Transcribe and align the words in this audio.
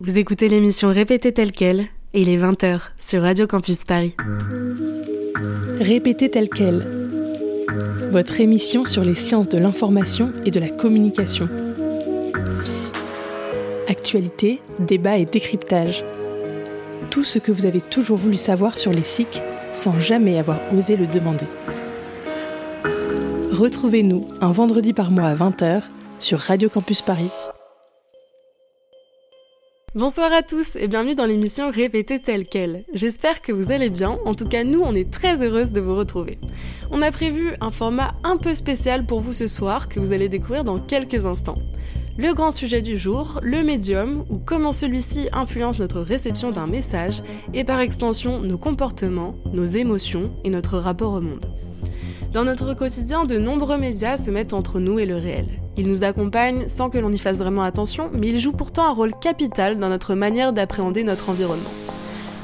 Vous 0.00 0.16
écoutez 0.16 0.48
l'émission 0.48 0.90
Répétée 0.92 1.32
telle 1.32 1.50
quelle 1.50 1.88
et 2.14 2.22
il 2.22 2.28
est 2.28 2.36
20h 2.36 2.82
sur 2.98 3.22
Radio 3.22 3.48
Campus 3.48 3.84
Paris. 3.84 4.14
Répétée 5.80 6.30
telle 6.30 6.48
quelle. 6.48 6.86
Votre 8.12 8.40
émission 8.40 8.84
sur 8.84 9.02
les 9.02 9.16
sciences 9.16 9.48
de 9.48 9.58
l'information 9.58 10.32
et 10.44 10.52
de 10.52 10.60
la 10.60 10.68
communication. 10.68 11.48
Actualité, 13.88 14.60
débat 14.78 15.18
et 15.18 15.24
décryptage. 15.24 16.04
Tout 17.10 17.24
ce 17.24 17.40
que 17.40 17.50
vous 17.50 17.66
avez 17.66 17.80
toujours 17.80 18.18
voulu 18.18 18.36
savoir 18.36 18.78
sur 18.78 18.92
les 18.92 19.02
SIC 19.02 19.42
sans 19.72 19.98
jamais 19.98 20.38
avoir 20.38 20.60
osé 20.72 20.96
le 20.96 21.08
demander. 21.08 21.46
Retrouvez-nous 23.50 24.28
un 24.40 24.52
vendredi 24.52 24.92
par 24.92 25.10
mois 25.10 25.30
à 25.30 25.34
20h 25.34 25.82
sur 26.20 26.38
Radio 26.38 26.68
Campus 26.68 27.02
Paris. 27.02 27.30
Bonsoir 29.94 30.30
à 30.34 30.42
tous 30.42 30.76
et 30.76 30.86
bienvenue 30.86 31.14
dans 31.14 31.24
l'émission 31.24 31.70
Répétée 31.70 32.20
telle 32.20 32.44
quelle. 32.44 32.84
J'espère 32.92 33.40
que 33.40 33.52
vous 33.52 33.72
allez 33.72 33.88
bien, 33.88 34.18
en 34.26 34.34
tout 34.34 34.46
cas 34.46 34.62
nous 34.62 34.82
on 34.82 34.94
est 34.94 35.10
très 35.10 35.42
heureuse 35.42 35.72
de 35.72 35.80
vous 35.80 35.96
retrouver. 35.96 36.38
On 36.90 37.00
a 37.00 37.10
prévu 37.10 37.54
un 37.62 37.70
format 37.70 38.12
un 38.22 38.36
peu 38.36 38.52
spécial 38.52 39.06
pour 39.06 39.22
vous 39.22 39.32
ce 39.32 39.46
soir 39.46 39.88
que 39.88 39.98
vous 39.98 40.12
allez 40.12 40.28
découvrir 40.28 40.62
dans 40.62 40.78
quelques 40.78 41.24
instants. 41.24 41.58
Le 42.18 42.34
grand 42.34 42.50
sujet 42.50 42.82
du 42.82 42.98
jour, 42.98 43.40
le 43.42 43.62
médium, 43.62 44.26
ou 44.28 44.36
comment 44.36 44.72
celui-ci 44.72 45.28
influence 45.32 45.78
notre 45.78 46.00
réception 46.00 46.50
d'un 46.50 46.66
message 46.66 47.22
et 47.54 47.64
par 47.64 47.80
extension 47.80 48.40
nos 48.40 48.58
comportements, 48.58 49.36
nos 49.54 49.64
émotions 49.64 50.32
et 50.44 50.50
notre 50.50 50.76
rapport 50.76 51.14
au 51.14 51.22
monde. 51.22 51.46
Dans 52.32 52.44
notre 52.44 52.74
quotidien, 52.74 53.24
de 53.24 53.38
nombreux 53.38 53.78
médias 53.78 54.18
se 54.18 54.30
mettent 54.30 54.52
entre 54.52 54.80
nous 54.80 54.98
et 54.98 55.06
le 55.06 55.16
réel. 55.16 55.46
Ils 55.78 55.88
nous 55.88 56.04
accompagnent 56.04 56.68
sans 56.68 56.90
que 56.90 56.98
l'on 56.98 57.10
y 57.10 57.16
fasse 57.16 57.38
vraiment 57.38 57.62
attention, 57.62 58.10
mais 58.12 58.28
ils 58.28 58.38
jouent 58.38 58.52
pourtant 58.52 58.84
un 58.84 58.92
rôle 58.92 59.14
capital 59.18 59.78
dans 59.78 59.88
notre 59.88 60.14
manière 60.14 60.52
d'appréhender 60.52 61.04
notre 61.04 61.30
environnement. 61.30 61.70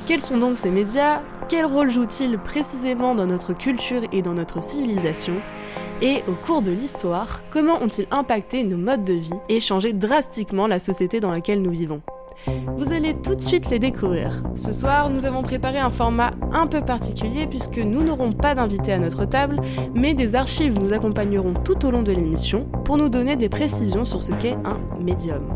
Quels 0.06 0.22
sont 0.22 0.38
donc 0.38 0.56
ces 0.56 0.70
médias? 0.70 1.20
Quel 1.50 1.66
rôle 1.66 1.90
jouent-ils 1.90 2.38
précisément 2.38 3.14
dans 3.14 3.26
notre 3.26 3.52
culture 3.52 4.02
et 4.10 4.22
dans 4.22 4.32
notre 4.32 4.62
civilisation? 4.62 5.34
Et 6.00 6.22
au 6.28 6.32
cours 6.32 6.62
de 6.62 6.70
l'histoire, 6.70 7.42
comment 7.50 7.82
ont-ils 7.82 8.06
impacté 8.10 8.64
nos 8.64 8.78
modes 8.78 9.04
de 9.04 9.12
vie 9.12 9.30
et 9.50 9.60
changé 9.60 9.92
drastiquement 9.92 10.66
la 10.66 10.78
société 10.78 11.20
dans 11.20 11.30
laquelle 11.30 11.60
nous 11.60 11.70
vivons? 11.72 12.00
Vous 12.76 12.92
allez 12.92 13.14
tout 13.14 13.34
de 13.34 13.40
suite 13.40 13.70
les 13.70 13.78
découvrir. 13.78 14.42
Ce 14.54 14.72
soir, 14.72 15.10
nous 15.10 15.24
avons 15.24 15.42
préparé 15.42 15.78
un 15.78 15.90
format 15.90 16.32
un 16.52 16.66
peu 16.66 16.80
particulier 16.80 17.46
puisque 17.46 17.78
nous 17.78 18.02
n'aurons 18.02 18.32
pas 18.32 18.54
d'invités 18.54 18.92
à 18.92 18.98
notre 18.98 19.24
table, 19.24 19.60
mais 19.94 20.14
des 20.14 20.34
archives 20.34 20.78
nous 20.78 20.92
accompagneront 20.92 21.54
tout 21.54 21.86
au 21.86 21.90
long 21.90 22.02
de 22.02 22.12
l'émission 22.12 22.66
pour 22.84 22.96
nous 22.96 23.08
donner 23.08 23.36
des 23.36 23.48
précisions 23.48 24.04
sur 24.04 24.20
ce 24.20 24.32
qu'est 24.32 24.56
un 24.64 24.78
médium. 25.00 25.48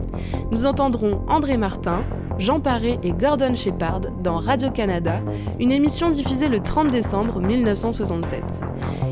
Nous 0.50 0.66
entendrons 0.66 1.22
André 1.28 1.56
Martin, 1.56 2.04
Jean 2.38 2.60
Paré 2.60 2.98
et 3.02 3.12
Gordon 3.12 3.54
Shepard 3.54 4.00
dans 4.22 4.36
Radio-Canada, 4.36 5.20
une 5.58 5.72
émission 5.72 6.10
diffusée 6.10 6.48
le 6.48 6.60
30 6.60 6.90
décembre 6.90 7.40
1967. 7.40 8.62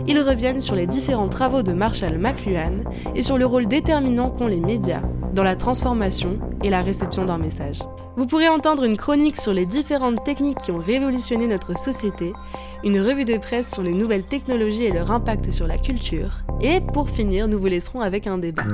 Ils 0.06 0.20
reviennent 0.20 0.60
sur 0.60 0.76
les 0.76 0.86
différents 0.86 1.28
travaux 1.28 1.62
de 1.62 1.72
Marshall 1.72 2.18
McLuhan 2.18 2.84
et 3.14 3.22
sur 3.22 3.36
le 3.36 3.46
rôle 3.46 3.66
déterminant 3.66 4.30
qu'ont 4.30 4.46
les 4.46 4.60
médias 4.60 5.02
dans 5.36 5.44
la 5.44 5.54
transformation 5.54 6.38
et 6.64 6.70
la 6.70 6.80
réception 6.80 7.26
d'un 7.26 7.36
message. 7.36 7.80
Vous 8.16 8.26
pourrez 8.26 8.48
entendre 8.48 8.84
une 8.84 8.96
chronique 8.96 9.36
sur 9.36 9.52
les 9.52 9.66
différentes 9.66 10.24
techniques 10.24 10.56
qui 10.64 10.70
ont 10.70 10.78
révolutionné 10.78 11.46
notre 11.46 11.78
société, 11.78 12.32
une 12.82 12.98
revue 12.98 13.26
de 13.26 13.36
presse 13.36 13.70
sur 13.70 13.82
les 13.82 13.92
nouvelles 13.92 14.24
technologies 14.24 14.86
et 14.86 14.92
leur 14.92 15.10
impact 15.10 15.50
sur 15.50 15.66
la 15.66 15.76
culture, 15.76 16.30
et 16.62 16.80
pour 16.80 17.10
finir, 17.10 17.48
nous 17.48 17.58
vous 17.58 17.66
laisserons 17.66 18.00
avec 18.00 18.26
un 18.26 18.38
débat. 18.38 18.64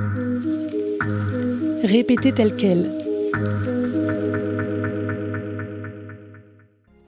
Répétez 1.83 2.33
tel 2.33 2.55
quel. 2.55 2.93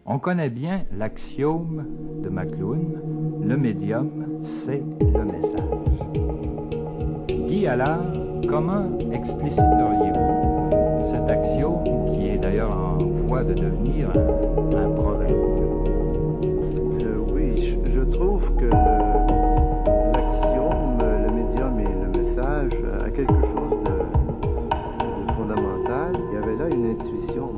On 0.05 0.19
connaît 0.19 0.51
bien 0.51 0.85
l'axiome 0.99 1.87
de 2.25 2.29
McLuhan, 2.29 2.83
le 3.41 3.57
médium, 3.57 4.11
c'est 4.43 4.83
le 5.01 5.25
message. 5.25 5.94
Allard 7.63 8.03
Comment 8.49 8.99
expliciteriez-vous 9.13 11.11
cet 11.11 11.31
axiome 11.31 11.85
qui 12.13 12.29
est 12.31 12.39
d'ailleurs 12.39 12.77
en 12.77 12.99
voie 12.99 13.45
de 13.45 13.55
devenir 13.55 14.11
un, 14.11 14.77
un 14.77 14.91
euh, 17.01 17.17
Oui, 17.33 17.79
je, 17.95 18.01
trouve 18.01 18.55
que 18.57 18.65
l'axiome, 20.15 20.99
le, 20.99 21.31
médium 21.33 21.79
et 21.79 21.85
le 21.85 22.09
message 22.19 22.73
a 23.01 23.09
quelque 23.11 23.33
chose 23.33 23.79
de 23.85 25.33
fondamental. 25.35 26.13
Il 26.31 26.35
y 26.35 26.39
avait 26.43 26.57
là 26.57 26.69
une 26.75 26.87
intuition, 26.91 27.53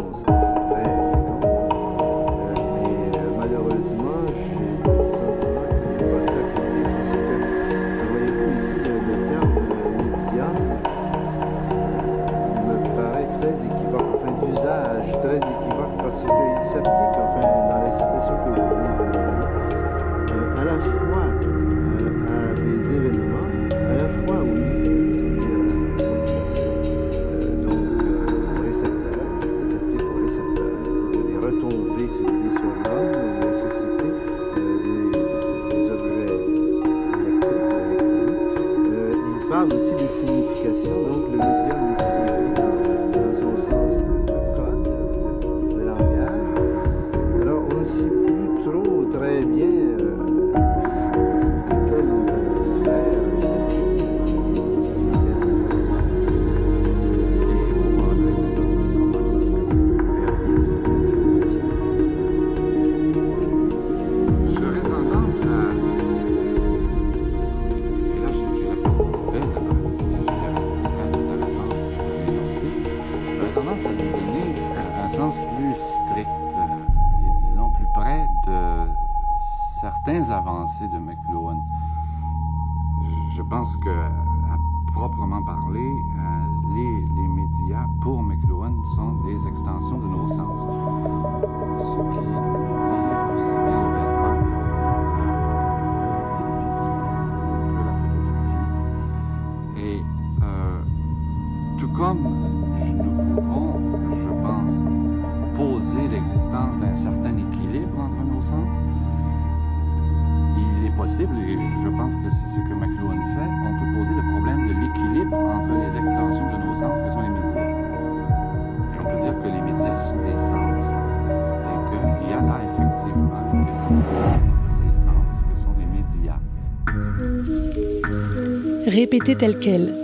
Répétez 129.08 129.36
tel 129.36 129.60
quel. 129.60 129.94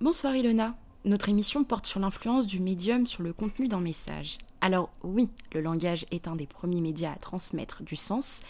Bonsoir 0.00 0.36
Ilona. 0.36 0.76
Notre 1.04 1.28
émission 1.28 1.64
porte 1.64 1.84
sur 1.84 1.98
l'influence 1.98 2.46
du 2.46 2.60
médium 2.60 3.04
sur 3.08 3.24
le 3.24 3.32
contenu 3.32 3.66
d'un 3.66 3.80
message. 3.80 4.38
Alors 4.60 4.92
oui, 5.02 5.28
le 5.52 5.62
langage 5.62 6.06
est 6.12 6.28
un 6.28 6.36
des 6.36 6.46
premiers 6.46 6.80
médias 6.80 7.10
à 7.10 7.16
transmettre 7.16 7.82
du 7.82 7.96
sens, 7.96 8.42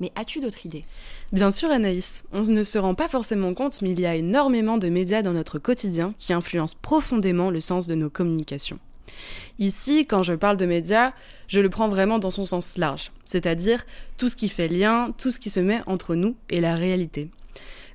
Mais 0.00 0.10
as-tu 0.16 0.40
d'autres 0.40 0.66
idées? 0.66 0.84
Bien 1.30 1.52
sûr 1.52 1.70
Anaïs, 1.70 2.24
on 2.32 2.42
ne 2.42 2.64
se 2.64 2.78
rend 2.78 2.96
pas 2.96 3.06
forcément 3.06 3.54
compte, 3.54 3.80
mais 3.80 3.90
il 3.90 4.00
y 4.00 4.06
a 4.06 4.16
énormément 4.16 4.76
de 4.76 4.88
médias 4.88 5.22
dans 5.22 5.34
notre 5.34 5.60
quotidien 5.60 6.14
qui 6.18 6.32
influencent 6.32 6.76
profondément 6.82 7.50
le 7.50 7.60
sens 7.60 7.86
de 7.86 7.94
nos 7.94 8.10
communications. 8.10 8.80
Ici, 9.58 10.06
quand 10.06 10.22
je 10.22 10.32
parle 10.32 10.56
de 10.56 10.66
médias, 10.66 11.12
je 11.48 11.60
le 11.60 11.68
prends 11.68 11.88
vraiment 11.88 12.18
dans 12.18 12.30
son 12.30 12.44
sens 12.44 12.78
large, 12.78 13.12
c'est-à-dire 13.24 13.84
tout 14.16 14.28
ce 14.28 14.36
qui 14.36 14.48
fait 14.48 14.68
lien, 14.68 15.12
tout 15.18 15.30
ce 15.30 15.38
qui 15.38 15.50
se 15.50 15.60
met 15.60 15.80
entre 15.86 16.14
nous 16.14 16.36
et 16.48 16.60
la 16.60 16.74
réalité. 16.74 17.30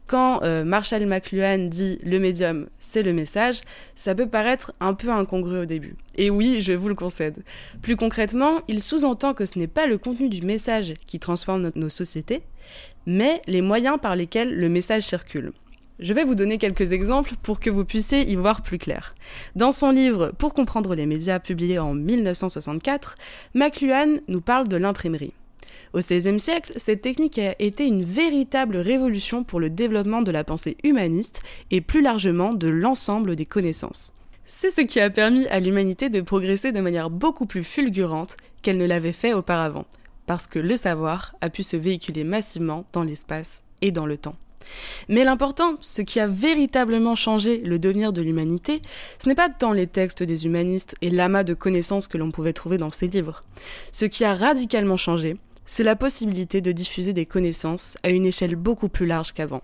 Quand 0.07 0.43
euh, 0.43 0.63
Marshall 0.63 1.07
McLuhan 1.07 1.67
dit 1.67 1.97
le 2.03 2.19
médium, 2.19 2.67
c'est 2.77 3.01
le 3.01 3.11
message, 3.11 3.61
ça 3.95 4.13
peut 4.13 4.27
paraître 4.27 4.73
un 4.79 4.93
peu 4.93 5.09
incongru 5.09 5.61
au 5.61 5.65
début. 5.65 5.95
Et 6.15 6.29
oui, 6.29 6.57
je 6.61 6.73
vous 6.73 6.89
le 6.89 6.95
concède. 6.95 7.43
Plus 7.81 7.95
concrètement, 7.95 8.61
il 8.67 8.83
sous-entend 8.83 9.33
que 9.33 9.47
ce 9.47 9.57
n'est 9.57 9.67
pas 9.67 9.87
le 9.87 9.97
contenu 9.97 10.29
du 10.29 10.41
message 10.43 10.93
qui 11.07 11.19
transforme 11.19 11.71
nos 11.73 11.89
sociétés, 11.89 12.43
mais 13.07 13.41
les 13.47 13.61
moyens 13.61 13.97
par 13.99 14.15
lesquels 14.15 14.53
le 14.53 14.69
message 14.69 15.03
circule. 15.03 15.53
Je 15.99 16.13
vais 16.13 16.25
vous 16.25 16.35
donner 16.35 16.57
quelques 16.57 16.91
exemples 16.91 17.35
pour 17.41 17.61
que 17.61 17.69
vous 17.69 17.85
puissiez 17.85 18.29
y 18.29 18.35
voir 18.35 18.63
plus 18.63 18.77
clair. 18.77 19.15
Dans 19.55 19.71
son 19.71 19.91
livre 19.91 20.33
Pour 20.37 20.53
comprendre 20.53 20.93
les 20.93 21.05
médias 21.05 21.39
publié 21.39 21.79
en 21.79 21.93
1964, 21.93 23.15
McLuhan 23.53 24.17
nous 24.27 24.41
parle 24.41 24.67
de 24.67 24.75
l'imprimerie. 24.75 25.31
Au 25.93 25.99
XVIe 25.99 26.37
siècle, 26.37 26.73
cette 26.75 27.01
technique 27.01 27.39
a 27.39 27.55
été 27.59 27.87
une 27.87 28.03
véritable 28.03 28.75
révolution 28.75 29.45
pour 29.45 29.61
le 29.61 29.69
développement 29.69 30.21
de 30.21 30.31
la 30.31 30.43
pensée 30.43 30.75
humaniste 30.83 31.41
et 31.71 31.79
plus 31.79 32.01
largement 32.01 32.53
de 32.53 32.67
l'ensemble 32.67 33.37
des 33.37 33.45
connaissances. 33.45 34.11
C'est 34.45 34.71
ce 34.71 34.81
qui 34.81 34.99
a 34.99 35.09
permis 35.09 35.47
à 35.47 35.61
l'humanité 35.61 36.09
de 36.09 36.19
progresser 36.19 36.73
de 36.73 36.81
manière 36.81 37.09
beaucoup 37.09 37.45
plus 37.45 37.63
fulgurante 37.63 38.35
qu'elle 38.61 38.77
ne 38.77 38.85
l'avait 38.85 39.13
fait 39.13 39.33
auparavant, 39.33 39.85
parce 40.25 40.47
que 40.47 40.59
le 40.59 40.75
savoir 40.75 41.35
a 41.39 41.49
pu 41.49 41.63
se 41.63 41.77
véhiculer 41.77 42.25
massivement 42.25 42.85
dans 42.91 43.03
l'espace 43.03 43.63
et 43.81 43.91
dans 43.91 44.05
le 44.05 44.17
temps. 44.17 44.35
Mais 45.09 45.23
l'important, 45.23 45.75
ce 45.81 46.01
qui 46.01 46.19
a 46.19 46.27
véritablement 46.27 47.15
changé 47.15 47.59
le 47.59 47.79
devenir 47.79 48.13
de 48.13 48.21
l'humanité, 48.21 48.81
ce 49.19 49.29
n'est 49.29 49.35
pas 49.35 49.49
tant 49.49 49.73
les 49.73 49.87
textes 49.87 50.23
des 50.23 50.45
humanistes 50.45 50.95
et 51.01 51.09
l'amas 51.09 51.43
de 51.43 51.53
connaissances 51.53 52.07
que 52.07 52.17
l'on 52.17 52.31
pouvait 52.31 52.53
trouver 52.53 52.77
dans 52.77 52.91
ces 52.91 53.07
livres. 53.07 53.43
Ce 53.91 54.05
qui 54.05 54.23
a 54.23 54.33
radicalement 54.33 54.97
changé, 54.97 55.37
c'est 55.65 55.83
la 55.83 55.95
possibilité 55.95 56.61
de 56.61 56.71
diffuser 56.71 57.13
des 57.13 57.25
connaissances 57.25 57.97
à 58.03 58.09
une 58.09 58.25
échelle 58.25 58.55
beaucoup 58.55 58.89
plus 58.89 59.05
large 59.05 59.33
qu'avant. 59.33 59.61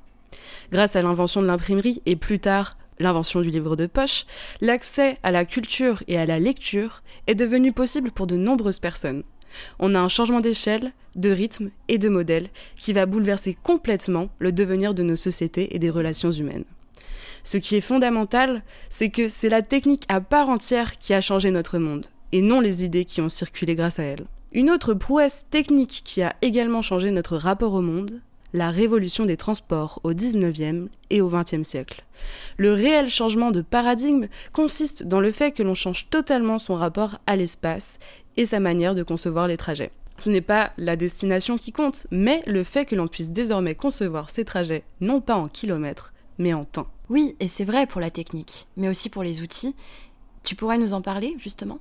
Grâce 0.72 0.96
à 0.96 1.02
l'invention 1.02 1.42
de 1.42 1.48
l'imprimerie 1.48 2.02
et 2.06 2.16
plus 2.16 2.40
tard 2.40 2.78
l'invention 3.00 3.42
du 3.42 3.50
livre 3.50 3.76
de 3.76 3.88
poche, 3.88 4.26
l'accès 4.62 5.18
à 5.24 5.32
la 5.32 5.46
culture 5.46 6.04
et 6.08 6.18
à 6.18 6.26
la 6.26 6.40
lecture 6.40 7.04
est 7.28 7.36
devenu 7.36 7.72
possible 7.72 8.12
pour 8.12 8.28
de 8.28 8.36
nombreuses 8.36 8.80
personnes. 8.80 9.24
On 9.80 9.96
a 9.96 10.00
un 10.00 10.08
changement 10.08 10.40
d'échelle, 10.40 10.92
de 11.16 11.30
rythme 11.30 11.72
et 11.88 11.98
de 11.98 12.10
modèle 12.10 12.50
qui 12.76 12.94
va 12.94 13.06
bouleverser 13.06 13.58
complètement 13.62 14.30
le 14.40 14.52
devenir 14.52 14.94
de 14.94 15.04
nos 15.04 15.16
sociétés 15.16 15.76
et 15.76 15.80
des 15.80 15.90
relations 15.90 16.32
humaines. 16.32 16.66
Ce 17.44 17.58
qui 17.58 17.76
est 17.76 17.82
fondamental, 17.82 18.64
c'est 18.90 19.10
que 19.10 19.28
c'est 19.28 19.50
la 19.50 19.62
technique 19.62 20.06
à 20.08 20.22
part 20.22 20.50
entière 20.50 20.98
qui 20.98 21.14
a 21.14 21.22
changé 21.22 21.52
notre 21.52 21.80
monde, 21.80 22.06
et 22.32 22.42
non 22.42 22.60
les 22.60 22.84
idées 22.84 23.06
qui 23.06 23.22
ont 23.22 23.30
circulé 23.30 23.76
grâce 23.76 24.00
à 24.00 24.04
elle. 24.04 24.26
Une 24.54 24.70
autre 24.70 24.94
prouesse 24.94 25.46
technique 25.50 26.02
qui 26.04 26.22
a 26.22 26.36
également 26.42 26.82
changé 26.82 27.10
notre 27.10 27.38
rapport 27.38 27.74
au 27.74 27.82
monde, 27.82 28.22
la 28.54 28.70
révolution 28.70 29.26
des 29.26 29.38
transports 29.38 30.00
au 30.04 30.12
19e 30.12 30.88
et 31.10 31.22
au 31.22 31.30
20e 31.30 31.64
siècle. 31.64 32.04
Le 32.58 32.74
réel 32.74 33.10
changement 33.10 33.52
de 33.52 33.62
paradigme 33.62 34.28
consiste 34.52 35.04
dans 35.04 35.22
le 35.22 35.32
fait 35.32 35.52
que 35.52 35.64
l'on 35.64 35.74
change 35.74 36.10
totalement 36.10 36.60
son 36.60 36.76
rapport 36.76 37.20
à 37.28 37.36
l'espace 37.36 37.98
et 38.38 38.46
sa 38.46 38.60
manière 38.60 38.96
de 38.96 39.04
concevoir 39.04 39.48
les 39.48 39.58
trajets. 39.58 39.92
Ce 40.20 40.30
n'est 40.30 40.42
pas 40.42 40.72
la 40.78 40.96
destination 40.96 41.58
qui 41.58 41.72
compte, 41.72 42.06
mais 42.12 42.44
le 42.46 42.64
fait 42.64 42.86
que 42.86 42.96
l'on 42.96 43.08
puisse 43.08 43.32
désormais 43.32 43.76
concevoir 43.76 44.30
ces 44.30 44.46
trajets 44.46 44.84
non 45.00 45.20
pas 45.20 45.36
en 45.36 45.48
kilomètres, 45.48 46.14
mais 46.38 46.54
en 46.54 46.66
temps. 46.66 46.88
Oui, 47.10 47.36
et 47.40 47.48
c'est 47.48 47.66
vrai 47.66 47.88
pour 47.88 48.02
la 48.02 48.12
technique, 48.12 48.68
mais 48.78 48.88
aussi 48.88 49.10
pour 49.10 49.24
les 49.24 49.42
outils. 49.42 49.76
Tu 50.44 50.56
pourrais 50.56 50.78
nous 50.78 50.94
en 50.94 51.02
parler, 51.02 51.36
justement? 51.40 51.80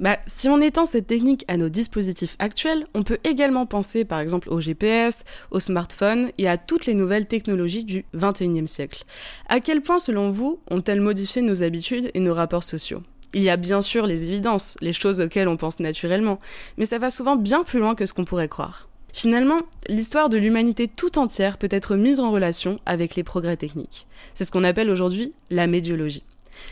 Bah, 0.00 0.18
si 0.26 0.48
on 0.48 0.60
étend 0.60 0.86
cette 0.86 1.06
technique 1.06 1.44
à 1.48 1.56
nos 1.56 1.68
dispositifs 1.68 2.36
actuels, 2.38 2.86
on 2.94 3.02
peut 3.02 3.18
également 3.24 3.66
penser 3.66 4.04
par 4.04 4.20
exemple 4.20 4.48
au 4.50 4.60
GPS, 4.60 5.24
au 5.50 5.60
smartphone 5.60 6.30
et 6.38 6.48
à 6.48 6.56
toutes 6.56 6.86
les 6.86 6.94
nouvelles 6.94 7.26
technologies 7.26 7.84
du 7.84 8.04
21e 8.14 8.66
siècle. 8.66 9.04
À 9.48 9.60
quel 9.60 9.82
point, 9.82 9.98
selon 9.98 10.30
vous, 10.30 10.60
ont-elles 10.70 11.00
modifié 11.00 11.42
nos 11.42 11.62
habitudes 11.62 12.10
et 12.14 12.20
nos 12.20 12.34
rapports 12.34 12.64
sociaux? 12.64 13.02
Il 13.34 13.42
y 13.42 13.50
a 13.50 13.56
bien 13.56 13.82
sûr 13.82 14.06
les 14.06 14.28
évidences, 14.28 14.76
les 14.80 14.92
choses 14.92 15.20
auxquelles 15.20 15.48
on 15.48 15.56
pense 15.56 15.80
naturellement, 15.80 16.40
mais 16.76 16.86
ça 16.86 16.98
va 16.98 17.10
souvent 17.10 17.36
bien 17.36 17.64
plus 17.64 17.78
loin 17.78 17.94
que 17.94 18.06
ce 18.06 18.14
qu'on 18.14 18.24
pourrait 18.24 18.48
croire. 18.48 18.88
Finalement, 19.12 19.60
l'histoire 19.88 20.28
de 20.28 20.36
l'humanité 20.36 20.86
tout 20.86 21.18
entière 21.18 21.58
peut 21.58 21.68
être 21.70 21.96
mise 21.96 22.20
en 22.20 22.30
relation 22.30 22.78
avec 22.86 23.16
les 23.16 23.24
progrès 23.24 23.56
techniques. 23.56 24.06
C'est 24.34 24.44
ce 24.44 24.52
qu'on 24.52 24.64
appelle 24.64 24.90
aujourd'hui 24.90 25.32
la 25.50 25.66
médiologie. 25.66 26.22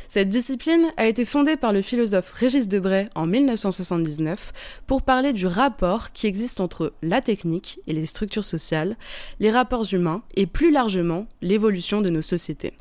Cette 0.08 0.28
discipline 0.28 0.92
a 0.96 1.06
été 1.06 1.24
fondée 1.24 1.56
par 1.56 1.72
le 1.72 1.82
philosophe 1.82 2.32
Régis 2.32 2.68
Debray 2.68 3.08
en 3.14 3.26
1979 3.26 4.52
pour 4.86 5.02
parler 5.02 5.32
du 5.32 5.46
rapport 5.46 6.12
qui 6.12 6.26
existe 6.26 6.60
entre 6.60 6.92
la 7.02 7.20
technique 7.20 7.80
et 7.86 7.92
les 7.92 8.06
structures 8.06 8.44
sociales, 8.44 8.96
les 9.40 9.50
rapports 9.50 9.92
humains 9.92 10.22
et 10.36 10.46
plus 10.46 10.70
largement 10.70 11.26
l'évolution 11.42 12.00
de 12.00 12.10
nos 12.10 12.22
sociétés. 12.22 12.72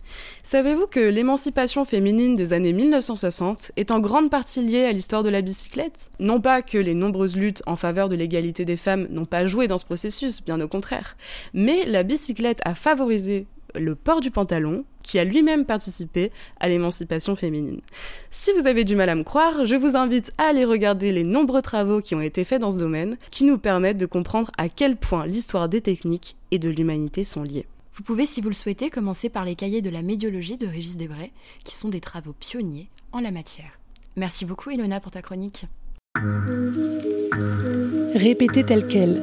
Savez-vous 0.43 0.87
que 0.87 0.99
l'émancipation 0.99 1.85
féminine 1.85 2.35
des 2.35 2.53
années 2.53 2.73
1960 2.73 3.71
est 3.75 3.91
en 3.91 3.99
grande 3.99 4.29
partie 4.29 4.61
liée 4.61 4.85
à 4.85 4.91
l'histoire 4.91 5.23
de 5.23 5.29
la 5.29 5.41
bicyclette? 5.41 6.11
Non 6.19 6.39
pas 6.39 6.61
que 6.61 6.77
les 6.77 6.93
nombreuses 6.93 7.35
luttes 7.35 7.63
en 7.65 7.75
faveur 7.75 8.09
de 8.09 8.15
l'égalité 8.15 8.65
des 8.65 8.77
femmes 8.77 9.07
n'ont 9.09 9.25
pas 9.25 9.45
joué 9.45 9.67
dans 9.67 9.77
ce 9.77 9.85
processus, 9.85 10.43
bien 10.43 10.61
au 10.61 10.67
contraire, 10.67 11.17
mais 11.53 11.85
la 11.85 12.03
bicyclette 12.03 12.61
a 12.65 12.75
favorisé 12.75 13.47
le 13.77 13.95
port 13.95 14.21
du 14.21 14.31
pantalon, 14.31 14.85
qui 15.03 15.19
a 15.19 15.23
lui-même 15.23 15.65
participé 15.65 16.31
à 16.59 16.67
l'émancipation 16.67 17.35
féminine. 17.35 17.81
Si 18.31 18.51
vous 18.53 18.67
avez 18.67 18.83
du 18.83 18.95
mal 18.95 19.09
à 19.09 19.15
me 19.15 19.23
croire, 19.23 19.65
je 19.65 19.75
vous 19.75 19.95
invite 19.95 20.33
à 20.37 20.45
aller 20.45 20.65
regarder 20.65 21.11
les 21.11 21.23
nombreux 21.23 21.61
travaux 21.61 22.01
qui 22.01 22.15
ont 22.15 22.21
été 22.21 22.43
faits 22.43 22.61
dans 22.61 22.71
ce 22.71 22.79
domaine, 22.79 23.17
qui 23.31 23.43
nous 23.43 23.57
permettent 23.57 23.97
de 23.97 24.05
comprendre 24.05 24.51
à 24.57 24.69
quel 24.69 24.97
point 24.97 25.27
l'histoire 25.27 25.69
des 25.69 25.81
techniques 25.81 26.35
et 26.51 26.59
de 26.59 26.69
l'humanité 26.69 27.23
sont 27.23 27.43
liées. 27.43 27.67
Vous 27.93 28.03
pouvez, 28.03 28.25
si 28.25 28.41
vous 28.41 28.49
le 28.49 28.55
souhaitez, 28.55 28.89
commencer 28.89 29.29
par 29.29 29.45
les 29.45 29.55
cahiers 29.55 29.81
de 29.81 29.89
la 29.89 30.01
médiologie 30.01 30.57
de 30.57 30.67
Régis 30.67 30.97
Debray, 30.97 31.31
qui 31.63 31.75
sont 31.75 31.89
des 31.89 32.01
travaux 32.01 32.33
pionniers 32.33 32.89
en 33.13 33.21
la 33.21 33.31
matière. 33.31 33.79
Merci 34.17 34.43
beaucoup, 34.45 34.69
Ilona, 34.69 34.99
pour 34.99 35.11
ta 35.11 35.21
chronique. 35.21 35.65
Répétez 38.15 38.63
tel 38.63 38.87
quel. 38.87 39.21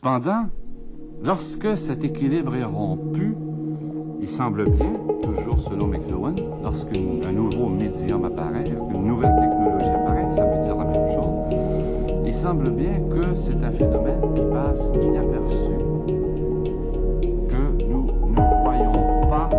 Cependant, 0.00 0.44
lorsque 1.24 1.76
cet 1.76 2.04
équilibre 2.04 2.54
est 2.54 2.62
rompu, 2.62 3.34
il 4.20 4.28
semble 4.28 4.70
bien, 4.70 4.92
toujours 5.24 5.58
selon 5.68 5.88
McLuhan, 5.88 6.36
lorsqu'un 6.62 7.32
nouveau 7.32 7.66
médium 7.68 8.24
apparaît, 8.24 8.62
une 8.94 9.08
nouvelle 9.08 9.34
technologie 9.40 9.90
apparaît, 9.90 10.30
ça 10.30 10.44
veut 10.44 10.62
dire 10.62 10.76
la 10.76 10.84
même 10.84 11.10
chose, 11.10 11.58
il 12.24 12.32
semble 12.32 12.70
bien 12.70 13.00
que 13.10 13.34
c'est 13.34 13.56
un 13.56 13.72
phénomène 13.72 14.20
qui 14.36 14.42
passe 14.42 14.88
inaperçu, 14.94 15.74
que 17.48 17.84
nous 17.84 18.06
ne 18.28 18.62
voyons 18.62 19.28
pas 19.28 19.50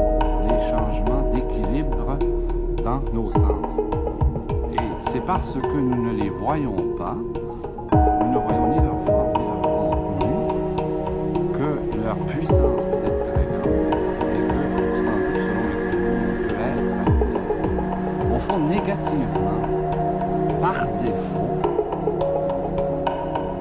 les 0.47 0.59
changements 0.69 1.29
d'équilibre 1.33 2.17
dans 2.85 3.01
nos 3.13 3.29
sens. 3.29 3.77
Et 4.71 5.11
c'est 5.11 5.25
parce 5.25 5.55
que 5.55 5.77
nous 5.77 6.13
ne 6.13 6.13
les 6.13 6.29
voyons 6.29 6.95
pas, 6.97 7.17
nous 7.91 8.31
ne 8.31 8.37
voyons 8.37 8.69
ni 8.69 8.75
leur 8.77 8.98
leur 12.09 12.25
puissance 12.25 12.81
peut 12.85 13.05
être 13.05 13.23
très 13.33 13.45
grande 13.45 13.93
et 14.33 14.41
que, 14.49 14.65
selon 15.05 15.29
les 16.57 18.33
au 18.33 18.39
fond, 18.39 18.59
négativement, 18.67 19.61
par 20.59 20.87
défaut, 21.03 21.53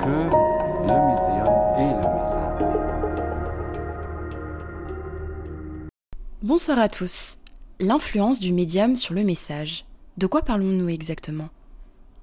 que 0.00 0.18
le 0.80 0.96
médium 1.08 1.56
est 1.76 1.92
le 1.92 2.08
message. 2.16 2.56
Bonsoir 6.42 6.78
à 6.78 6.88
tous. 6.88 7.36
L'influence 7.80 8.40
du 8.40 8.54
médium 8.54 8.96
sur 8.96 9.12
le 9.12 9.24
message. 9.24 9.84
De 10.16 10.26
quoi 10.26 10.40
parlons-nous 10.40 10.88
exactement? 10.88 11.50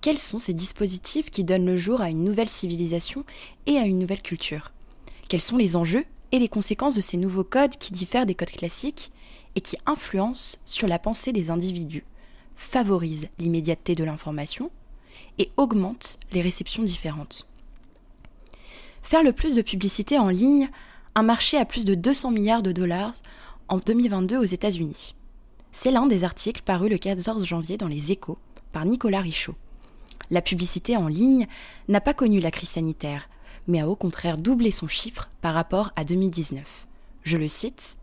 Quels 0.02 0.18
sont 0.18 0.40
ces 0.40 0.54
dispositifs 0.56 1.30
qui 1.30 1.44
donnent 1.44 1.68
le 1.68 1.78
jour 1.78 2.02
à 2.02 2.10
une 2.10 2.24
nouvelle 2.24 2.50
civilisation 2.50 3.26
et 3.68 3.78
à 3.78 3.84
une 3.84 4.00
nouvelle 4.00 4.24
culture? 4.24 4.72
Quels 5.28 5.42
sont 5.42 5.58
les 5.58 5.76
enjeux 5.76 6.06
et 6.32 6.40
les 6.40 6.48
conséquences 6.48 6.96
de 6.96 7.02
ces 7.02 7.18
nouveaux 7.18 7.44
codes 7.44 7.78
qui 7.78 7.94
diffèrent 7.94 8.26
des 8.26 8.36
codes 8.36 8.52
classiques 8.52 9.12
et 9.56 9.62
qui 9.62 9.78
influencent 9.86 10.58
sur 10.66 10.88
la 10.88 11.00
pensée 11.00 11.32
des 11.32 11.50
individus, 11.50 12.06
favorisent 12.56 13.30
l'immédiateté 13.40 13.96
de 13.96 14.04
l'information 14.04 14.72
et 15.38 15.52
augmentent 15.58 16.20
les 16.32 16.42
réceptions 16.42 16.84
différentes. 16.84 17.48
Faire 19.02 19.24
le 19.24 19.34
plus 19.34 19.56
de 19.56 19.62
publicité 19.62 20.18
en 20.18 20.30
ligne, 20.30 20.70
un 21.14 21.24
marché 21.24 21.58
à 21.58 21.66
plus 21.66 21.86
de 21.86 21.96
200 21.96 22.32
milliards 22.32 22.64
de 22.64 22.72
dollars 22.72 23.14
en 23.68 23.78
2022 23.78 24.38
aux 24.38 24.44
États-Unis. 24.44 25.16
C'est 25.72 25.92
l'un 25.92 26.06
des 26.06 26.24
articles 26.24 26.62
parus 26.64 26.90
le 26.90 26.98
14 26.98 27.46
janvier 27.46 27.78
dans 27.78 27.88
les 27.88 28.12
Échos 28.12 28.38
par 28.72 28.86
Nicolas 28.86 29.22
Richaud. 29.22 29.56
La 30.32 30.42
publicité 30.42 30.98
en 30.98 31.08
ligne 31.08 31.48
n'a 31.88 32.02
pas 32.02 32.14
connu 32.14 32.40
la 32.40 32.52
crise 32.52 32.70
sanitaire, 32.70 33.30
mais 33.68 33.80
a 33.80 33.88
au 33.88 33.96
contraire 33.96 34.38
doublé 34.38 34.72
son 34.72 34.88
chiffre 34.88 35.30
par 35.42 35.54
rapport 35.54 35.92
à 35.96 36.04
2019. 36.04 36.88
Je 37.24 37.38
le 37.38 37.48
cite, 37.48 37.98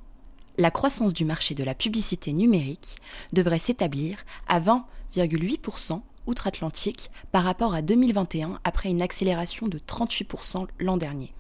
La 0.59 0.71
croissance 0.71 1.13
du 1.13 1.25
marché 1.25 1.55
de 1.55 1.65
la 1.65 1.75
publicité 1.75 2.33
numérique 2.33 2.97
devrait 3.33 3.59
s'établir 3.59 4.19
à 4.49 4.61
20,8% 4.61 6.01
outre-Atlantique 6.27 7.11
par 7.33 7.45
rapport 7.45 7.75
à 7.75 7.83
2021 7.83 8.61
après 8.65 8.91
une 8.91 9.03
accélération 9.03 9.69
de 9.69 9.79
38% 9.79 10.67
l'an 10.79 10.97
dernier. 10.97 11.33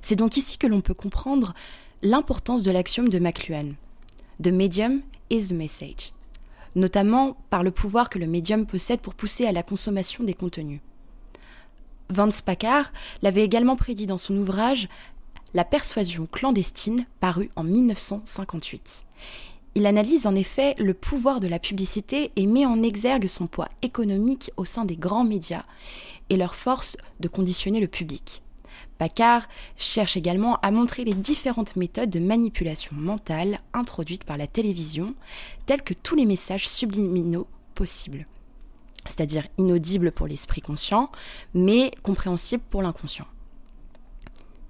C'est 0.00 0.16
donc 0.16 0.36
ici 0.36 0.58
que 0.58 0.66
l'on 0.66 0.80
peut 0.80 0.94
comprendre 0.94 1.54
l'importance 2.02 2.62
de 2.62 2.70
l'axiome 2.70 3.08
de 3.08 3.18
McLuhan. 3.18 3.72
The 4.42 4.48
medium 4.48 5.02
is 5.30 5.48
the 5.48 5.52
message, 5.52 6.12
notamment 6.76 7.36
par 7.50 7.62
le 7.62 7.70
pouvoir 7.70 8.10
que 8.10 8.18
le 8.18 8.26
médium 8.26 8.66
possède 8.66 9.00
pour 9.00 9.14
pousser 9.14 9.46
à 9.46 9.52
la 9.52 9.62
consommation 9.62 10.24
des 10.24 10.34
contenus. 10.34 10.80
Vance 12.10 12.42
Packard 12.42 12.92
l'avait 13.22 13.44
également 13.44 13.76
prédit 13.76 14.06
dans 14.06 14.18
son 14.18 14.36
ouvrage 14.36 14.88
La 15.54 15.64
persuasion 15.64 16.26
clandestine, 16.30 17.06
paru 17.20 17.50
en 17.56 17.64
1958. 17.64 19.06
Il 19.76 19.86
analyse 19.86 20.26
en 20.26 20.34
effet 20.34 20.74
le 20.78 20.94
pouvoir 20.94 21.40
de 21.40 21.48
la 21.48 21.58
publicité 21.58 22.30
et 22.36 22.46
met 22.46 22.66
en 22.66 22.82
exergue 22.82 23.26
son 23.26 23.46
poids 23.46 23.68
économique 23.82 24.52
au 24.56 24.64
sein 24.64 24.84
des 24.84 24.96
grands 24.96 25.24
médias 25.24 25.64
et 26.30 26.36
leur 26.36 26.54
force 26.54 26.96
de 27.20 27.28
conditionner 27.28 27.80
le 27.80 27.88
public. 27.88 28.42
Paccard 28.98 29.48
cherche 29.76 30.16
également 30.16 30.58
à 30.60 30.70
montrer 30.70 31.04
les 31.04 31.14
différentes 31.14 31.74
méthodes 31.74 32.10
de 32.10 32.20
manipulation 32.20 32.94
mentale 32.94 33.58
introduites 33.72 34.24
par 34.24 34.38
la 34.38 34.46
télévision, 34.46 35.14
telles 35.66 35.82
que 35.82 35.94
tous 35.94 36.14
les 36.14 36.26
messages 36.26 36.68
subliminaux 36.68 37.48
possibles, 37.74 38.26
c'est-à-dire 39.06 39.46
inaudibles 39.58 40.12
pour 40.12 40.26
l'esprit 40.26 40.60
conscient, 40.60 41.10
mais 41.54 41.90
compréhensibles 42.02 42.64
pour 42.70 42.82
l'inconscient. 42.82 43.26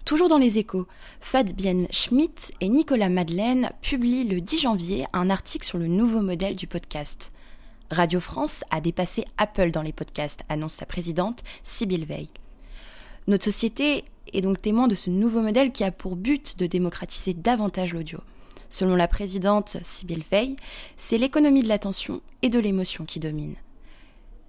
Toujours 0.05 0.29
dans 0.29 0.39
les 0.39 0.59
échos, 0.59 0.87
Fabienne 1.21 1.87
Schmidt 1.91 2.53
et 2.61 2.69
Nicolas 2.69 3.09
Madeleine 3.09 3.71
publient 3.81 4.25
le 4.25 4.41
10 4.41 4.61
janvier 4.61 5.07
un 5.15 5.31
article 5.31 5.65
sur 5.65 5.79
le 5.79 5.87
nouveau 5.87 6.21
modèle 6.21 6.57
du 6.57 6.67
podcast. 6.67 7.33
Radio 7.91 8.21
France 8.21 8.65
a 8.71 8.83
dépassé 8.83 9.25
Apple 9.39 9.71
dans 9.71 9.81
les 9.81 9.93
podcasts, 9.93 10.43
annonce 10.51 10.75
sa 10.75 10.85
présidente, 10.85 11.43
Sybille 11.63 12.05
Veil. 12.05 12.29
Notre 13.29 13.45
société 13.45 14.05
est 14.35 14.43
donc 14.43 14.61
témoin 14.61 14.89
de 14.89 14.95
ce 14.95 15.09
nouveau 15.09 15.41
modèle 15.41 15.73
qui 15.73 15.85
a 15.85 15.91
pour 15.91 16.17
but 16.17 16.59
de 16.59 16.67
démocratiser 16.67 17.33
davantage 17.33 17.95
l'audio. 17.95 18.21
Selon 18.69 18.97
la 18.97 19.09
présidente 19.09 19.79
Sybille 19.83 20.25
Veil, 20.31 20.57
c'est 20.99 21.17
l'économie 21.17 21.63
de 21.63 21.69
l'attention 21.69 22.21
et 22.43 22.51
de 22.51 22.59
l'émotion 22.59 23.07
qui 23.07 23.21
domine. 23.21 23.55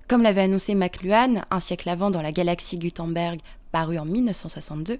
Comme 0.07 0.21
l'avait 0.21 0.41
annoncé 0.41 0.75
McLuhan 0.75 1.41
un 1.49 1.59
siècle 1.59 1.89
avant 1.89 2.11
dans 2.11 2.21
la 2.21 2.31
galaxie 2.31 2.77
Gutenberg 2.77 3.39
paru 3.71 3.97
en 3.97 4.05
1962, 4.05 4.99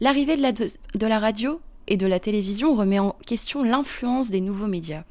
l'arrivée 0.00 0.36
de 0.36 0.42
la, 0.42 0.52
de 0.52 1.06
la 1.06 1.18
radio 1.18 1.60
et 1.86 1.96
de 1.96 2.06
la 2.06 2.20
télévision 2.20 2.74
remet 2.74 2.98
en 2.98 3.16
question 3.26 3.62
l'influence 3.62 4.30
des 4.30 4.40
nouveaux 4.40 4.66
médias. 4.66 5.04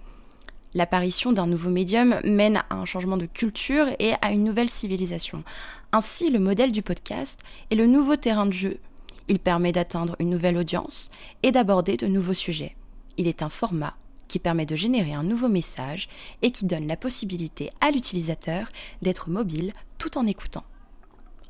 L'apparition 0.75 1.33
d'un 1.33 1.47
nouveau 1.47 1.69
médium 1.69 2.19
mène 2.23 2.57
à 2.69 2.75
un 2.75 2.85
changement 2.85 3.17
de 3.17 3.25
culture 3.25 3.87
et 3.99 4.13
à 4.21 4.31
une 4.31 4.43
nouvelle 4.43 4.69
civilisation. 4.69 5.43
Ainsi, 5.91 6.29
le 6.29 6.39
modèle 6.39 6.71
du 6.71 6.81
podcast 6.81 7.39
est 7.71 7.75
le 7.75 7.87
nouveau 7.87 8.15
terrain 8.15 8.45
de 8.45 8.53
jeu. 8.53 8.79
Il 9.27 9.39
permet 9.39 9.71
d'atteindre 9.71 10.15
une 10.19 10.29
nouvelle 10.29 10.57
audience 10.57 11.09
et 11.41 11.51
d'aborder 11.51 11.97
de 11.97 12.07
nouveaux 12.07 12.33
sujets. 12.33 12.75
Il 13.17 13.27
est 13.27 13.43
un 13.43 13.49
format 13.49 13.95
qui 14.33 14.39
permet 14.39 14.65
de 14.65 14.75
générer 14.75 15.13
un 15.13 15.21
nouveau 15.21 15.47
message 15.47 16.09
et 16.41 16.49
qui 16.49 16.65
donne 16.65 16.87
la 16.87 16.97
possibilité 16.97 17.69
à 17.81 17.91
l'utilisateur 17.91 18.67
d'être 19.03 19.29
mobile 19.29 19.73
tout 19.99 20.17
en 20.17 20.25
écoutant. 20.25 20.63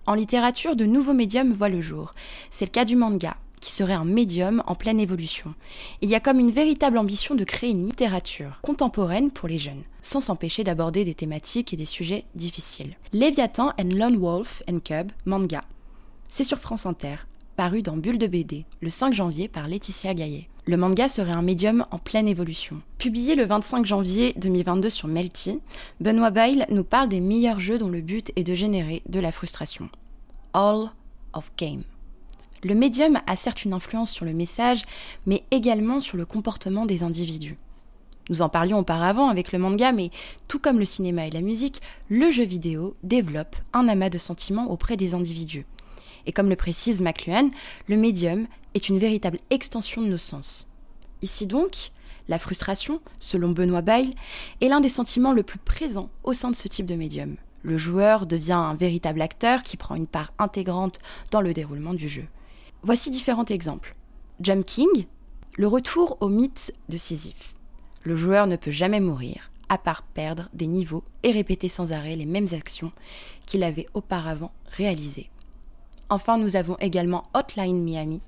En 0.06 0.16
littérature, 0.16 0.76
de 0.76 0.84
nouveaux 0.84 1.14
médiums 1.14 1.54
voient 1.54 1.70
le 1.70 1.80
jour. 1.80 2.14
C'est 2.52 2.66
le 2.66 2.72
cas 2.72 2.84
du 2.84 2.98
manga, 2.98 3.38
qui 3.62 3.72
serait 3.72 3.94
un 3.94 4.04
médium 4.04 4.62
en 4.68 4.76
pleine 4.76 5.00
évolution. 5.00 5.54
Il 6.02 6.10
y 6.10 6.16
a 6.16 6.20
comme 6.20 6.40
une 6.40 6.52
véritable 6.52 6.98
ambition 6.98 7.36
de 7.36 7.46
créer 7.46 7.70
une 7.70 7.86
littérature 7.86 8.60
contemporaine 8.62 9.32
pour 9.32 9.48
les 9.48 9.58
jeunes, 9.58 9.84
sans 10.02 10.20
s'empêcher 10.20 10.66
d'aborder 10.66 11.06
des 11.06 11.16
thématiques 11.16 11.72
et 11.72 11.78
des 11.78 11.86
sujets 11.86 12.26
difficiles. 12.36 12.98
Léviathan 13.14 13.72
and 13.80 13.96
Lone 13.96 14.18
Wolf 14.18 14.62
and 14.70 14.80
Cub, 14.84 15.10
manga. 15.26 15.62
C'est 16.28 16.44
sur 16.44 16.60
France 16.60 16.86
Inter, 16.86 17.16
paru 17.56 17.82
dans 17.82 17.96
Bulle 17.96 18.18
de 18.18 18.28
BD, 18.28 18.66
le 18.82 18.90
5 18.90 19.14
janvier 19.14 19.48
par 19.48 19.70
Laetitia 19.70 20.14
Gaillet. 20.14 20.50
Le 20.66 20.78
manga 20.78 21.10
serait 21.10 21.34
un 21.34 21.42
médium 21.42 21.86
en 21.92 21.98
pleine 21.98 22.30
évolution. 22.30 22.82
Publié 22.98 23.36
le 23.36 23.44
25 23.44 23.86
janvier 23.86 24.34
2022 24.38 24.90
sur 24.90 25.10
Melty, 25.10 25.60
Benoît 26.00 26.32
Bail 26.32 26.66
nous 26.70 26.86
parle 26.86 27.10
des 27.10 27.20
meilleurs 27.20 27.60
jeux 27.60 27.78
dont 27.78 27.90
le 27.90 28.00
but 28.00 28.32
est 28.38 28.46
de 28.46 28.56
générer 28.56 29.02
de 29.10 29.20
la 29.20 29.34
frustration. 29.34 29.90
All 30.54 30.90
of 31.34 31.52
Game. 31.58 31.84
Le 32.64 32.76
médium 32.76 33.20
a 33.28 33.36
certes 33.36 33.66
une 33.66 33.74
influence 33.74 34.12
sur 34.12 34.24
le 34.24 34.32
message, 34.32 34.84
mais 35.26 35.44
également 35.52 36.00
sur 36.00 36.16
le 36.16 36.26
comportement 36.26 36.86
des 36.86 37.04
individus. 37.04 37.58
Nous 38.30 38.42
en 38.42 38.48
parlions 38.48 38.80
auparavant 38.80 39.28
avec 39.28 39.52
le 39.52 39.60
manga, 39.60 39.92
mais 39.92 40.12
tout 40.48 40.60
comme 40.60 40.80
le 40.80 40.86
cinéma 40.86 41.28
et 41.28 41.32
la 41.32 41.42
musique, 41.42 41.82
le 42.08 42.32
jeu 42.32 42.46
vidéo 42.46 42.96
développe 43.04 43.58
un 43.74 43.90
amas 43.90 44.10
de 44.10 44.18
sentiments 44.18 44.72
auprès 44.72 44.96
des 44.96 45.14
individus. 45.14 45.66
Et 46.26 46.32
comme 46.32 46.50
le 46.50 46.56
précise 46.56 47.02
McLuhan, 47.02 47.50
le 47.88 47.98
médium 47.98 48.48
est 48.74 48.90
une 48.90 49.00
véritable 49.00 49.40
extension 49.50 50.02
de 50.02 50.08
nos 50.08 50.18
sens. 50.18 50.68
Ici 51.22 51.48
donc, 51.48 51.92
la 52.28 52.40
frustration, 52.40 53.02
selon 53.20 53.52
Benoît 53.52 53.82
Bail, 53.82 54.14
est 54.62 54.70
l'un 54.70 54.82
des 54.82 54.90
sentiments 54.90 55.34
le 55.34 55.44
plus 55.44 55.60
présents 55.60 56.10
au 56.24 56.34
sein 56.34 56.52
de 56.52 56.56
ce 56.56 56.68
type 56.68 56.86
de 56.86 56.96
médium. 56.96 57.36
Le 57.64 57.78
joueur 57.78 58.26
devient 58.26 58.54
un 58.54 58.76
véritable 58.76 59.22
acteur 59.22 59.64
qui 59.64 59.78
prend 59.78 59.96
une 59.96 60.08
part 60.08 60.34
intégrante 60.38 61.00
dans 61.32 61.42
le 61.42 61.54
déroulement 61.54 61.94
du 61.94 62.10
jeu. 62.10 62.26
Voici 62.82 63.10
différents 63.10 63.46
exemples. 63.46 63.96
Jump 64.42 64.66
King, 64.66 65.06
le 65.58 65.68
retour 65.68 66.18
au 66.20 66.30
mythe 66.30 66.74
de 66.90 66.98
Sisyphe. 66.98 67.54
Le 68.04 68.16
joueur 68.16 68.48
ne 68.48 68.58
peut 68.58 68.72
jamais 68.72 69.00
mourir, 69.00 69.52
à 69.70 69.78
part 69.78 70.04
perdre 70.04 70.50
des 70.54 70.68
niveaux 70.68 71.04
et 71.24 71.32
répéter 71.32 71.70
sans 71.70 71.94
arrêt 71.94 72.18
les 72.18 72.26
mêmes 72.26 72.48
actions 72.52 72.92
qu'il 73.46 73.64
avait 73.64 73.88
auparavant 73.94 74.52
réalisées. 74.72 75.30
Enfin, 76.10 76.38
nous 76.38 76.56
avons 76.56 76.78
également 76.80 77.24
Hotline 77.34 77.84
Miami. 77.84 78.22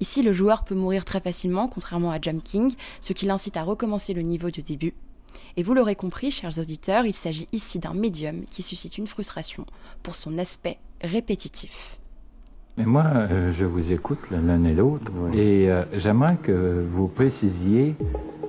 Ici, 0.00 0.22
le 0.22 0.32
joueur 0.32 0.64
peut 0.64 0.74
mourir 0.74 1.04
très 1.04 1.20
facilement, 1.20 1.68
contrairement 1.68 2.10
à 2.10 2.20
Jump 2.20 2.42
King, 2.44 2.72
ce 3.00 3.12
qui 3.12 3.26
l'incite 3.26 3.56
à 3.56 3.64
recommencer 3.64 4.14
le 4.14 4.22
niveau 4.22 4.50
du 4.50 4.62
début. 4.62 4.94
Et 5.56 5.62
vous 5.62 5.74
l'aurez 5.74 5.96
compris, 5.96 6.30
chers 6.30 6.58
auditeurs, 6.58 7.04
il 7.04 7.14
s'agit 7.14 7.48
ici 7.52 7.78
d'un 7.78 7.94
médium 7.94 8.44
qui 8.44 8.62
suscite 8.62 8.96
une 8.96 9.06
frustration 9.06 9.66
pour 10.02 10.14
son 10.14 10.38
aspect 10.38 10.78
répétitif. 11.02 11.98
Mais 12.76 12.84
moi, 12.84 13.04
euh, 13.06 13.50
je 13.52 13.64
vous 13.64 13.90
écoute 13.90 14.20
l'un 14.30 14.64
et 14.64 14.74
l'autre, 14.74 15.10
et 15.34 15.68
euh, 15.68 15.84
j'aimerais 15.94 16.36
que 16.36 16.86
vous 16.92 17.08
précisiez 17.08 17.96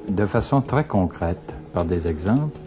de 0.07 0.25
façon 0.27 0.61
très 0.61 0.85
concrète, 0.85 1.53
par 1.73 1.85
des 1.85 2.07
exemples, 2.07 2.57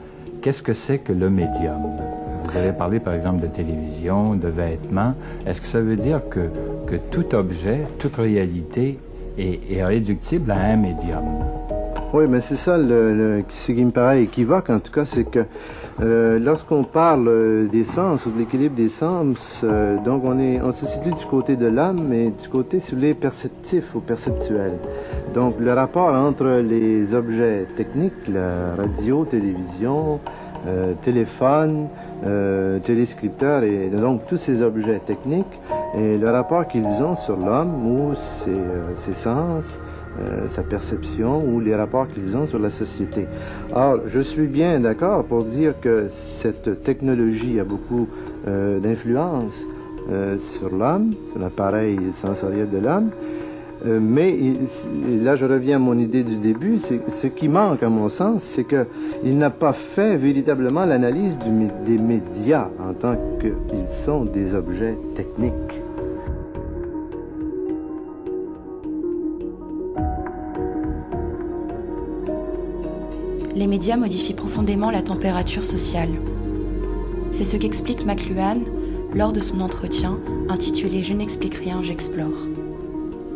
qu'est-ce 0.42 0.62
que 0.62 0.74
c'est 0.74 0.98
que 0.98 1.12
le 1.12 1.30
médium? 1.30 2.21
Vous 2.44 2.58
avez 2.58 2.72
parlé 2.72 3.00
par 3.00 3.14
exemple 3.14 3.40
de 3.40 3.46
télévision, 3.46 4.34
de 4.34 4.48
vêtements. 4.48 5.14
Est-ce 5.46 5.60
que 5.60 5.66
ça 5.66 5.80
veut 5.80 5.96
dire 5.96 6.20
que, 6.28 6.50
que 6.86 6.96
tout 7.10 7.34
objet, 7.34 7.80
toute 7.98 8.16
réalité 8.16 8.98
est, 9.38 9.84
réductible 9.84 10.50
à 10.50 10.58
un 10.58 10.76
médium? 10.76 11.24
Oui, 12.12 12.24
mais 12.28 12.40
c'est 12.40 12.56
ça 12.56 12.76
le, 12.76 13.42
ce 13.48 13.72
qui 13.72 13.82
me 13.82 13.90
paraît 13.90 14.24
équivoque, 14.24 14.68
en 14.68 14.80
tout 14.80 14.92
cas, 14.92 15.06
c'est 15.06 15.24
que 15.24 15.46
euh, 16.00 16.38
lorsqu'on 16.38 16.84
parle 16.84 17.28
euh, 17.28 17.68
des 17.68 17.84
sens 17.84 18.26
ou 18.26 18.30
de 18.30 18.38
l'équilibre 18.38 18.74
des 18.74 18.88
sens, 18.88 19.62
euh, 19.64 19.98
donc 19.98 20.22
on, 20.24 20.38
est, 20.38 20.60
on 20.60 20.72
se 20.72 20.84
situe 20.84 21.12
du 21.12 21.24
côté 21.26 21.56
de 21.56 21.66
l'âme, 21.66 22.00
mais 22.06 22.30
du 22.30 22.48
côté, 22.48 22.80
si 22.80 22.90
vous 22.90 22.98
voulez, 22.98 23.14
perceptif 23.14 23.94
ou 23.94 24.00
perceptuel. 24.00 24.72
Donc 25.32 25.54
le 25.58 25.72
rapport 25.72 26.14
entre 26.14 26.60
les 26.60 27.14
objets 27.14 27.66
techniques, 27.76 28.28
la 28.28 28.74
radio, 28.76 29.24
télévision, 29.24 30.20
téléphone, 31.02 31.88
téléscripteur 32.84 33.64
et 33.64 33.88
donc 33.88 34.26
tous 34.26 34.36
ces 34.36 34.62
objets 34.62 35.00
techniques, 35.00 35.60
et 35.96 36.16
le 36.16 36.30
rapport 36.30 36.66
qu'ils 36.68 36.84
ont 36.84 37.16
sur 37.16 37.36
l'homme 37.36 37.86
ou 37.86 38.14
ses, 38.14 38.56
ses 38.96 39.14
sens, 39.14 39.78
euh, 40.20 40.46
sa 40.48 40.62
perception 40.62 41.42
ou 41.42 41.58
les 41.58 41.74
rapports 41.74 42.06
qu'ils 42.06 42.36
ont 42.36 42.46
sur 42.46 42.58
la 42.58 42.68
société. 42.68 43.26
Or, 43.74 44.00
je 44.08 44.20
suis 44.20 44.46
bien 44.46 44.78
d'accord 44.78 45.24
pour 45.24 45.44
dire 45.44 45.80
que 45.80 46.08
cette 46.10 46.82
technologie 46.82 47.58
a 47.58 47.64
beaucoup 47.64 48.06
euh, 48.46 48.78
d'influence 48.78 49.54
euh, 50.10 50.36
sur 50.38 50.68
l'homme, 50.68 51.14
sur 51.30 51.40
l'appareil 51.40 51.98
sensoriel 52.20 52.68
de 52.68 52.76
l'homme, 52.76 53.08
mais 53.84 54.38
là 55.22 55.34
je 55.34 55.44
reviens 55.44 55.76
à 55.76 55.78
mon 55.78 55.98
idée 55.98 56.22
du 56.22 56.36
début, 56.36 56.78
ce 57.08 57.26
qui 57.26 57.48
manque 57.48 57.82
à 57.82 57.88
mon 57.88 58.08
sens, 58.08 58.42
c'est 58.42 58.64
qu'il 58.64 59.36
n'a 59.36 59.50
pas 59.50 59.72
fait 59.72 60.16
véritablement 60.16 60.84
l'analyse 60.84 61.36
des 61.84 61.98
médias 61.98 62.68
en 62.80 62.94
tant 62.94 63.16
qu'ils 63.40 64.04
sont 64.04 64.24
des 64.24 64.54
objets 64.54 64.96
techniques. 65.14 65.82
les 73.54 73.66
médias 73.66 73.96
modifient 73.96 74.34
profondément 74.34 74.90
la 74.90 75.02
température 75.02 75.64
sociale. 75.64 76.08
C'est 77.30 77.44
ce 77.44 77.56
qu'explique 77.56 78.04
McLuhan 78.04 78.62
lors 79.14 79.32
de 79.32 79.40
son 79.40 79.60
entretien 79.60 80.18
intitulé 80.48 81.02
Je 81.02 81.14
n'explique 81.14 81.54
rien, 81.54 81.82
j'explore. 81.82 82.61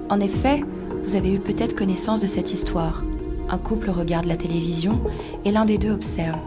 En 0.09 0.21
effet, 0.21 0.63
vous 1.03 1.17
avez 1.17 1.33
eu 1.33 1.41
peut-être 1.41 1.75
connaissance 1.75 2.21
de 2.21 2.29
cette 2.29 2.53
histoire. 2.53 3.03
Un 3.49 3.59
couple 3.59 3.91
regarde 3.91 4.27
la 4.27 4.37
télévision 4.37 5.01
et 5.45 5.51
l'un 5.51 5.65
des 5.65 5.79
deux 5.79 5.91
observe. 5.91 6.39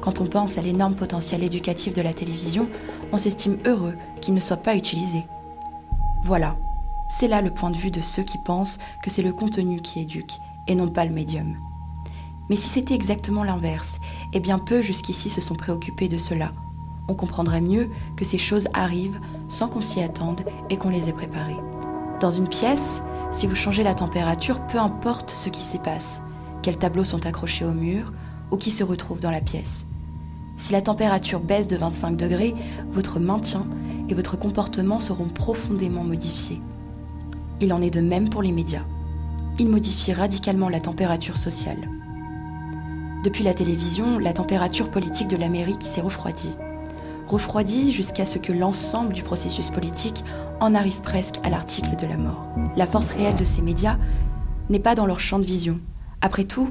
Quand 0.00 0.22
on 0.22 0.26
pense 0.26 0.56
à 0.56 0.62
l'énorme 0.62 0.94
potentiel 0.94 1.42
éducatif 1.42 1.92
de 1.92 2.00
la 2.00 2.14
télévision, 2.14 2.68
on 3.12 3.18
s'estime 3.18 3.58
heureux 3.66 3.94
qu'il 4.22 4.32
ne 4.32 4.40
soit 4.40 4.56
pas 4.56 4.74
utilisé. 4.74 5.26
Voilà, 6.24 6.56
c'est 7.10 7.28
là 7.28 7.42
le 7.42 7.52
point 7.52 7.70
de 7.70 7.76
vue 7.76 7.90
de 7.90 8.00
ceux 8.00 8.22
qui 8.22 8.38
pensent 8.38 8.78
que 9.02 9.10
c'est 9.10 9.22
le 9.22 9.34
contenu 9.34 9.82
qui 9.82 10.00
éduque 10.00 10.38
et 10.66 10.74
non 10.74 10.88
pas 10.88 11.04
le 11.04 11.12
médium. 11.12 11.56
Mais 12.48 12.56
si 12.56 12.68
c'était 12.68 12.94
exactement 12.94 13.44
l'inverse, 13.44 14.00
eh 14.32 14.40
bien 14.40 14.58
peu 14.58 14.80
jusqu'ici 14.80 15.28
se 15.28 15.42
sont 15.42 15.56
préoccupés 15.56 16.08
de 16.08 16.18
cela. 16.18 16.52
On 17.08 17.14
comprendrait 17.14 17.60
mieux 17.60 17.90
que 18.16 18.24
ces 18.24 18.38
choses 18.38 18.68
arrivent 18.72 19.20
sans 19.48 19.68
qu'on 19.68 19.82
s'y 19.82 20.00
attende 20.00 20.42
et 20.70 20.78
qu'on 20.78 20.88
les 20.88 21.10
ait 21.10 21.12
préparées. 21.12 21.60
Dans 22.24 22.30
une 22.30 22.48
pièce, 22.48 23.02
si 23.32 23.46
vous 23.46 23.54
changez 23.54 23.82
la 23.82 23.94
température, 23.94 24.58
peu 24.66 24.78
importe 24.78 25.28
ce 25.28 25.50
qui 25.50 25.60
s'y 25.60 25.76
passe, 25.76 26.22
quels 26.62 26.78
tableaux 26.78 27.04
sont 27.04 27.26
accrochés 27.26 27.66
au 27.66 27.72
mur 27.72 28.14
ou 28.50 28.56
qui 28.56 28.70
se 28.70 28.82
retrouve 28.82 29.20
dans 29.20 29.30
la 29.30 29.42
pièce. 29.42 29.86
Si 30.56 30.72
la 30.72 30.80
température 30.80 31.40
baisse 31.40 31.68
de 31.68 31.76
25 31.76 32.16
degrés, 32.16 32.54
votre 32.88 33.20
maintien 33.20 33.66
et 34.08 34.14
votre 34.14 34.38
comportement 34.38 35.00
seront 35.00 35.28
profondément 35.28 36.02
modifiés. 36.02 36.62
Il 37.60 37.74
en 37.74 37.82
est 37.82 37.90
de 37.90 38.00
même 38.00 38.30
pour 38.30 38.40
les 38.40 38.52
médias. 38.52 38.86
Ils 39.58 39.68
modifient 39.68 40.14
radicalement 40.14 40.70
la 40.70 40.80
température 40.80 41.36
sociale. 41.36 41.90
Depuis 43.22 43.44
la 43.44 43.52
télévision, 43.52 44.18
la 44.18 44.32
température 44.32 44.90
politique 44.90 45.28
de 45.28 45.36
l'Amérique 45.36 45.82
s'est 45.82 46.00
refroidie. 46.00 46.56
Refroidie 47.26 47.90
jusqu'à 47.90 48.26
ce 48.26 48.38
que 48.38 48.52
l'ensemble 48.52 49.12
du 49.12 49.22
processus 49.22 49.70
politique 49.70 50.22
en 50.60 50.74
arrive 50.74 51.00
presque 51.00 51.36
à 51.42 51.50
l'article 51.50 51.96
de 51.96 52.06
la 52.06 52.16
mort. 52.16 52.46
La 52.76 52.86
force 52.86 53.12
réelle 53.12 53.36
de 53.36 53.44
ces 53.44 53.62
médias 53.62 53.96
n'est 54.68 54.78
pas 54.78 54.94
dans 54.94 55.06
leur 55.06 55.20
champ 55.20 55.38
de 55.38 55.44
vision. 55.44 55.80
Après 56.20 56.44
tout, 56.44 56.70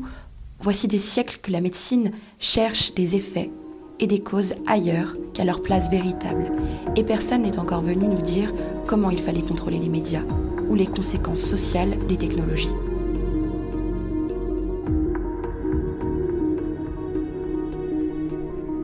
voici 0.59 0.87
des 0.87 0.99
siècles 0.99 1.39
que 1.41 1.51
la 1.51 1.61
médecine 1.61 2.11
cherche 2.39 2.93
des 2.93 3.15
effets 3.15 3.51
et 3.99 4.07
des 4.07 4.19
causes 4.19 4.53
ailleurs 4.67 5.15
qu'à 5.33 5.45
leur 5.45 5.61
place 5.61 5.89
véritable. 5.89 6.51
Et 6.95 7.03
personne 7.03 7.43
n'est 7.43 7.59
encore 7.59 7.81
venu 7.81 8.05
nous 8.05 8.21
dire 8.21 8.53
comment 8.87 9.09
il 9.09 9.19
fallait 9.19 9.41
contrôler 9.41 9.79
les 9.79 9.89
médias 9.89 10.23
ou 10.69 10.75
les 10.75 10.87
conséquences 10.87 11.41
sociales 11.41 11.97
des 12.07 12.17
technologies. 12.17 12.75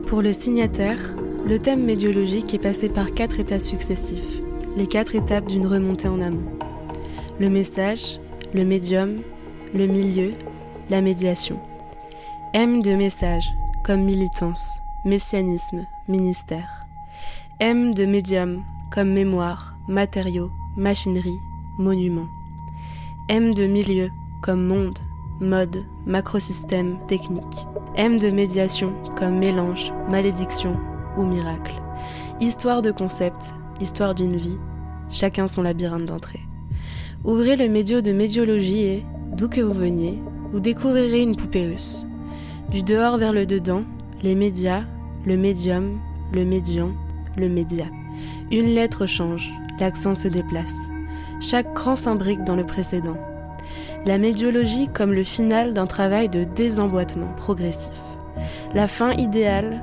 Pour 0.06 0.22
le 0.22 0.32
signataire, 0.32 1.14
le 1.46 1.58
thème 1.58 1.84
médiologique 1.84 2.54
est 2.54 2.58
passé 2.58 2.88
par 2.88 3.12
quatre 3.12 3.40
états 3.40 3.58
successifs, 3.58 4.40
les 4.76 4.86
quatre 4.86 5.14
étapes 5.14 5.46
d'une 5.46 5.66
remontée 5.66 6.08
en 6.08 6.20
amont. 6.20 6.52
Le 7.38 7.48
message, 7.48 8.20
le 8.54 8.64
médium, 8.64 9.22
le 9.74 9.86
milieu, 9.86 10.32
la 10.90 11.00
médiation. 11.00 11.58
M 12.52 12.82
de 12.82 12.94
message, 12.94 13.48
comme 13.84 14.02
militance, 14.02 14.80
messianisme, 15.04 15.86
ministère. 16.08 16.86
M 17.58 17.94
de 17.94 18.04
médium, 18.04 18.62
comme 18.92 19.12
mémoire, 19.12 19.76
matériaux, 19.88 20.50
machinerie, 20.76 21.38
monument. 21.78 22.28
M 23.28 23.54
de 23.54 23.66
milieu, 23.66 24.10
comme 24.42 24.66
monde, 24.66 24.98
mode, 25.40 25.84
macrosystème, 26.06 26.98
technique. 27.06 27.66
M 27.96 28.18
de 28.18 28.30
médiation 28.30 28.92
comme 29.16 29.38
mélange, 29.38 29.92
malédiction 30.08 30.76
ou 31.16 31.24
miracle. 31.24 31.74
Histoire 32.40 32.82
de 32.82 32.90
concept, 32.90 33.54
histoire 33.80 34.14
d'une 34.14 34.36
vie, 34.36 34.58
chacun 35.10 35.48
son 35.48 35.62
labyrinthe 35.62 36.06
d'entrée. 36.06 36.40
Ouvrez 37.24 37.56
le 37.56 37.68
médio 37.68 38.00
de 38.00 38.12
médiologie 38.12 38.82
et, 38.84 39.06
d'où 39.36 39.48
que 39.48 39.60
vous 39.60 39.72
veniez, 39.72 40.22
vous 40.52 40.60
découvrirez 40.60 41.22
une 41.22 41.36
poupée 41.36 41.66
russe. 41.66 42.06
Du 42.70 42.82
dehors 42.82 43.18
vers 43.18 43.32
le 43.32 43.46
dedans, 43.46 43.84
les 44.22 44.34
médias, 44.34 44.84
le 45.26 45.36
médium, 45.36 45.98
le 46.32 46.44
médian, 46.44 46.92
le 47.36 47.48
média. 47.48 47.86
Une 48.50 48.74
lettre 48.74 49.06
change, 49.06 49.50
l'accent 49.78 50.14
se 50.14 50.28
déplace. 50.28 50.88
Chaque 51.40 51.74
cran 51.74 51.96
s'imbrique 51.96 52.44
dans 52.44 52.56
le 52.56 52.66
précédent 52.66 53.16
la 54.06 54.18
médiologie 54.18 54.88
comme 54.88 55.12
le 55.12 55.24
final 55.24 55.74
d'un 55.74 55.86
travail 55.86 56.28
de 56.28 56.44
désemboîtement 56.44 57.32
progressif. 57.36 57.92
La 58.74 58.88
fin 58.88 59.12
idéale, 59.12 59.82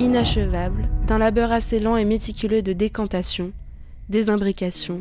inachevable, 0.00 0.88
d'un 1.06 1.18
labeur 1.18 1.52
assez 1.52 1.80
lent 1.80 1.96
et 1.96 2.04
méticuleux 2.04 2.62
de 2.62 2.72
décantation, 2.72 3.52
désimbrication, 4.08 5.00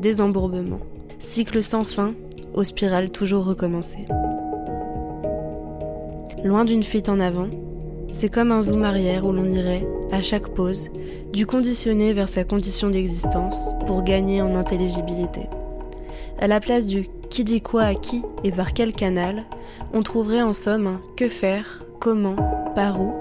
désembourbement. 0.00 0.80
Cycle 1.18 1.62
sans 1.62 1.84
fin, 1.84 2.14
aux 2.54 2.64
spirales 2.64 3.10
toujours 3.10 3.44
recommencées. 3.44 4.06
Loin 6.44 6.64
d'une 6.64 6.82
fuite 6.82 7.08
en 7.08 7.20
avant, 7.20 7.48
c'est 8.10 8.28
comme 8.28 8.52
un 8.52 8.62
zoom 8.62 8.82
arrière 8.82 9.24
où 9.24 9.32
l'on 9.32 9.50
irait, 9.50 9.86
à 10.10 10.20
chaque 10.20 10.48
pause, 10.48 10.90
du 11.32 11.46
conditionné 11.46 12.12
vers 12.12 12.28
sa 12.28 12.44
condition 12.44 12.90
d'existence 12.90 13.72
pour 13.86 14.02
gagner 14.02 14.42
en 14.42 14.54
intelligibilité. 14.54 15.48
À 16.40 16.46
la 16.46 16.60
place 16.60 16.86
du 16.86 17.08
qui 17.30 17.44
dit 17.44 17.62
quoi 17.62 17.84
à 17.84 17.94
qui 17.94 18.22
et 18.44 18.52
par 18.52 18.74
quel 18.74 18.92
canal, 18.92 19.44
on 19.94 20.02
trouverait 20.02 20.42
en 20.42 20.52
somme 20.52 20.86
un 20.86 21.00
que 21.16 21.28
faire, 21.28 21.84
comment, 22.00 22.36
par 22.74 23.00
où 23.00 23.14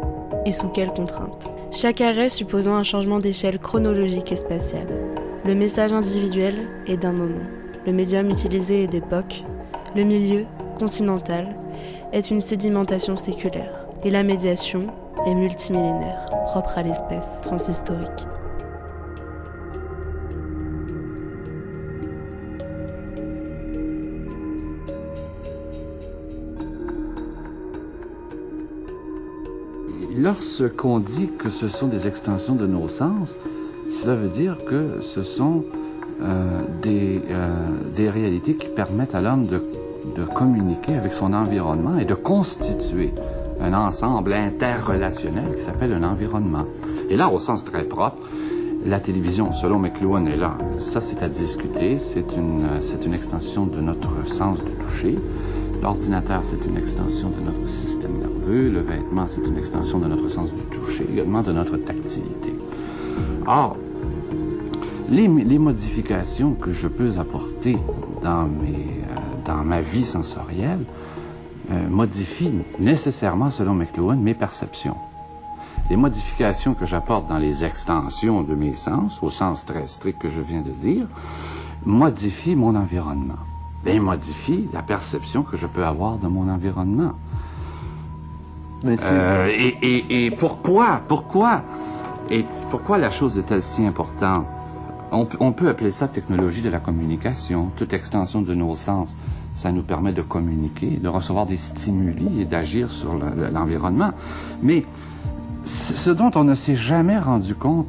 et 0.46 0.52
sous 0.52 0.70
quelles 0.70 0.94
contraintes. 0.94 1.50
Chaque 1.72 2.02
arrêt 2.02 2.30
supposant 2.30 2.76
un 2.76 2.84
changement 2.84 3.20
d'échelle 3.20 3.60
chronologique 3.60 4.32
et 4.32 4.36
spatiale. 4.36 4.88
Le 5.46 5.56
message 5.56 5.94
individuel 5.94 6.56
est 6.88 6.98
d'un 6.98 7.13
moment. 7.13 7.46
Le 7.86 7.94
médium 7.94 8.30
utilisé 8.30 8.84
est 8.84 8.88
d'époque. 8.88 9.44
Le 9.96 10.04
milieu, 10.04 10.46
continental, 10.78 11.56
est 12.12 12.30
une 12.30 12.41
sédimentation 12.41 13.17
séculaire. 13.17 13.88
Et 14.04 14.12
la 14.12 14.24
médiation 14.24 14.88
est 15.26 15.36
multimillénaire, 15.36 16.26
propre 16.48 16.78
à 16.78 16.84
l'espèce 16.84 17.41
transhistorique. 17.41 18.28
Lorsqu'on 30.21 30.99
dit 30.99 31.29
que 31.38 31.49
ce 31.49 31.67
sont 31.67 31.88
des 31.88 32.07
extensions 32.07 32.55
de 32.55 32.67
nos 32.67 32.88
sens, 32.88 33.38
cela 33.89 34.15
veut 34.15 34.29
dire 34.29 34.57
que 34.69 35.01
ce 35.01 35.23
sont 35.23 35.63
euh, 36.21 36.62
des, 36.81 37.21
euh, 37.29 37.47
des 37.95 38.10
réalités 38.10 38.53
qui 38.55 38.67
permettent 38.67 39.15
à 39.15 39.21
l'homme 39.21 39.47
de, 39.47 39.62
de 40.15 40.23
communiquer 40.25 40.95
avec 40.95 41.13
son 41.13 41.34
environnement 41.34 41.97
et 41.97 42.05
de 42.05 42.13
constituer 42.13 43.13
un 43.60 43.73
ensemble 43.73 44.34
interrelationnel 44.34 45.55
qui 45.55 45.63
s'appelle 45.63 45.93
un 45.93 46.03
environnement. 46.03 46.65
Et 47.10 47.17
là, 47.17 47.29
au 47.29 47.39
sens 47.39 47.65
très 47.65 47.84
propre, 47.84 48.17
la 48.86 48.99
télévision, 48.99 49.51
selon 49.53 49.79
McLuhan, 49.79 50.25
est 50.25 50.38
là. 50.38 50.57
Ça, 50.79 51.01
c'est 51.01 51.21
à 51.21 51.29
discuter. 51.29 51.99
C'est 51.99 52.36
une, 52.36 52.65
une 53.05 53.13
extension 53.13 53.65
de 53.65 53.79
notre 53.79 54.27
sens 54.27 54.63
du 54.63 54.71
toucher. 54.71 55.15
L'ordinateur, 55.81 56.43
c'est 56.43 56.63
une 56.65 56.77
extension 56.77 57.29
de 57.29 57.41
notre 57.41 57.69
système 57.69 58.17
nerveux. 58.19 58.69
Le 58.69 58.81
vêtement, 58.81 59.25
c'est 59.27 59.41
une 59.41 59.57
extension 59.57 59.99
de 59.99 60.07
notre 60.07 60.27
sens 60.27 60.51
du 60.53 60.62
toucher, 60.75 61.07
également 61.12 61.41
de 61.41 61.51
notre 61.51 61.77
tactilité. 61.77 62.53
Or, 63.47 63.77
les, 65.10 65.27
modifications 65.27 66.53
que 66.53 66.71
je 66.71 66.88
peux 66.88 67.17
apporter 67.17 67.77
dans, 68.21 68.47
euh, 68.47 69.63
ma 69.63 69.81
vie 69.81 70.05
sensorielle 70.05 70.86
euh, 71.71 71.89
modifient 71.89 72.62
nécessairement, 72.79 73.49
selon 73.49 73.73
McLuhan, 73.73 74.15
mes 74.15 74.34
perceptions. 74.34 74.95
Les 75.89 75.97
modifications 75.97 76.73
que 76.73 76.86
j'apporte 76.86 77.27
dans 77.27 77.39
les 77.39 77.65
extensions 77.65 78.43
de 78.43 78.55
mes 78.55 78.73
sens, 78.73 79.17
au 79.21 79.29
sens 79.29 79.65
très 79.65 79.88
strict 79.88 80.21
que 80.21 80.29
je 80.29 80.39
viens 80.39 80.62
de 80.62 80.71
dire, 80.71 81.07
modifient 81.86 82.55
mon 82.55 82.75
environnement 82.75 83.39
bien, 83.84 84.00
modifie 84.00 84.67
la 84.74 84.82
perception 84.82 85.44
que 85.44 85.58
je 85.58 85.67
peux 85.67 85.84
avoir 85.84 86.17
de 86.17 86.28
mon 86.28 86.50
environnement. 86.50 87.13
Euh, 88.84 89.48
et, 89.48 89.78
et, 89.82 90.26
et, 90.26 90.32
pourquoi, 90.32 91.02
pourquoi, 91.08 91.63
et 92.30 92.46
pourquoi 92.70 92.98
la 92.98 93.12
chose 93.12 93.38
est-elle 93.38 93.62
si 93.62 93.86
importante? 93.86 94.46
On, 95.12 95.28
on, 95.39 95.52
peut 95.52 95.70
appeler 95.70 95.91
ça 95.91 96.08
technologie 96.08 96.62
de 96.62 96.70
la 96.70 96.80
communication. 96.80 97.70
Toute 97.76 97.94
extension 97.94 98.41
de 98.41 98.56
nos 98.56 98.76
sens, 98.76 99.15
ça 99.54 99.72
nous 99.72 99.84
permet 99.84 100.13
de 100.13 100.22
communiquer, 100.22 100.98
de 100.98 101.08
recevoir 101.08 101.46
des 101.46 101.58
stimuli 101.58 102.41
et 102.41 102.46
d'agir 102.46 102.89
sur 102.89 103.13
l'environnement. 103.52 104.12
Mais 104.63 104.86
ce 105.65 106.10
dont 106.10 106.32
on 106.36 106.44
ne 106.44 106.56
s'est 106.56 106.76
jamais 106.76 107.20
rendu 107.20 107.54
compte, 107.54 107.88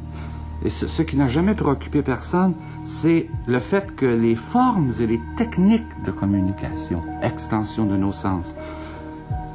et 0.63 0.69
ce, 0.69 1.01
qui 1.01 1.17
n'a 1.17 1.27
jamais 1.27 1.55
préoccupé 1.55 2.01
personne, 2.01 2.53
c'est 2.83 3.27
le 3.47 3.59
fait 3.59 3.95
que 3.95 4.05
les 4.05 4.35
formes 4.35 4.91
et 4.99 5.05
les 5.05 5.19
techniques 5.35 5.83
de 6.05 6.11
communication, 6.11 7.01
extension 7.21 7.85
de 7.85 7.97
nos 7.97 8.13
sens, 8.13 8.55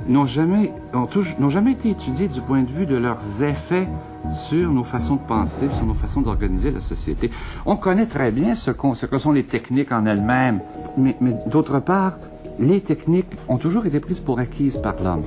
n'ont 0.07 0.27
jamais, 0.27 0.73
n'ont 0.93 1.49
jamais 1.49 1.73
été 1.73 1.91
étudiés 1.91 2.29
du 2.29 2.41
point 2.43 2.63
de 2.63 2.71
vue 2.71 2.87
de 2.87 2.97
leurs 2.97 3.43
effets 3.43 3.89
sur 4.33 4.71
nos 4.71 4.85
façons 4.85 5.17
de 5.17 5.27
penser, 5.27 5.69
sur 5.77 5.87
nos 5.87 5.95
façons 5.95 6.21
d'organiser 6.21 6.71
la 6.71 6.81
société. 6.81 7.31
On 7.65 7.77
connaît 7.77 8.07
très 8.07 8.31
bien 8.31 8.55
ce, 8.55 8.71
que 8.71 9.19
sont 9.19 9.33
les 9.33 9.45
techniques 9.45 9.93
en 9.93 10.05
elles-mêmes, 10.05 10.61
mais, 10.99 11.17
mais 11.21 11.35
d'autre 11.47 11.79
part, 11.81 12.19
les 12.59 12.81
techniques 12.81 13.33
ont 13.49 13.57
toujours 13.57 13.87
été 13.87 14.01
prises 14.01 14.21
pour 14.21 14.39
acquises 14.41 14.77
par 14.77 14.97
l'homme. 15.03 15.23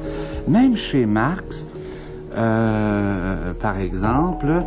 Même 0.48 0.76
chez 0.76 1.06
Marx, 1.06 1.68
euh, 2.36 3.54
par 3.54 3.78
exemple, 3.78 4.64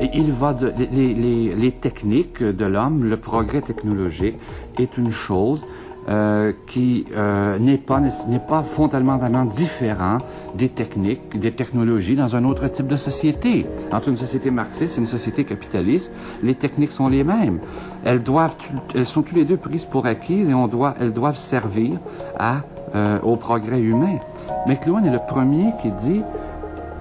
il 0.00 0.32
va 0.32 0.54
de, 0.54 0.72
les, 0.92 1.14
les, 1.14 1.54
les 1.54 1.72
techniques 1.72 2.42
de 2.42 2.64
l'homme, 2.64 3.04
le 3.04 3.16
progrès 3.16 3.62
technologique 3.62 4.36
est 4.78 4.96
une 4.98 5.10
chose 5.10 5.64
euh, 6.08 6.52
qui 6.66 7.06
euh, 7.16 7.58
n'est 7.58 7.78
pas 7.78 7.98
n'est 8.28 8.38
pas 8.38 8.62
fondamentalement 8.62 9.46
différent 9.46 10.18
des 10.54 10.68
techniques, 10.68 11.38
des 11.38 11.52
technologies 11.52 12.14
dans 12.14 12.36
un 12.36 12.44
autre 12.44 12.68
type 12.68 12.88
de 12.88 12.96
société. 12.96 13.64
Entre 13.90 14.10
une 14.10 14.16
société 14.16 14.50
marxiste 14.50 14.98
et 14.98 15.00
une 15.00 15.06
société 15.06 15.44
capitaliste, 15.44 16.12
les 16.42 16.56
techniques 16.56 16.92
sont 16.92 17.08
les 17.08 17.24
mêmes. 17.24 17.60
Elles 18.04 18.22
doivent, 18.22 18.56
elles 18.94 19.06
sont 19.06 19.22
toutes 19.22 19.36
les 19.36 19.46
deux 19.46 19.56
prises 19.56 19.86
pour 19.86 20.04
acquises 20.04 20.50
et 20.50 20.54
on 20.54 20.68
doit, 20.68 20.94
elles 21.00 21.12
doivent 21.14 21.38
servir 21.38 21.98
à 22.38 22.60
euh, 22.94 23.18
au 23.22 23.36
progrès 23.36 23.80
humain. 23.80 24.18
McLuhan 24.66 25.04
est 25.04 25.10
le 25.10 25.20
premier 25.26 25.72
qui 25.80 25.90
dit 25.90 26.20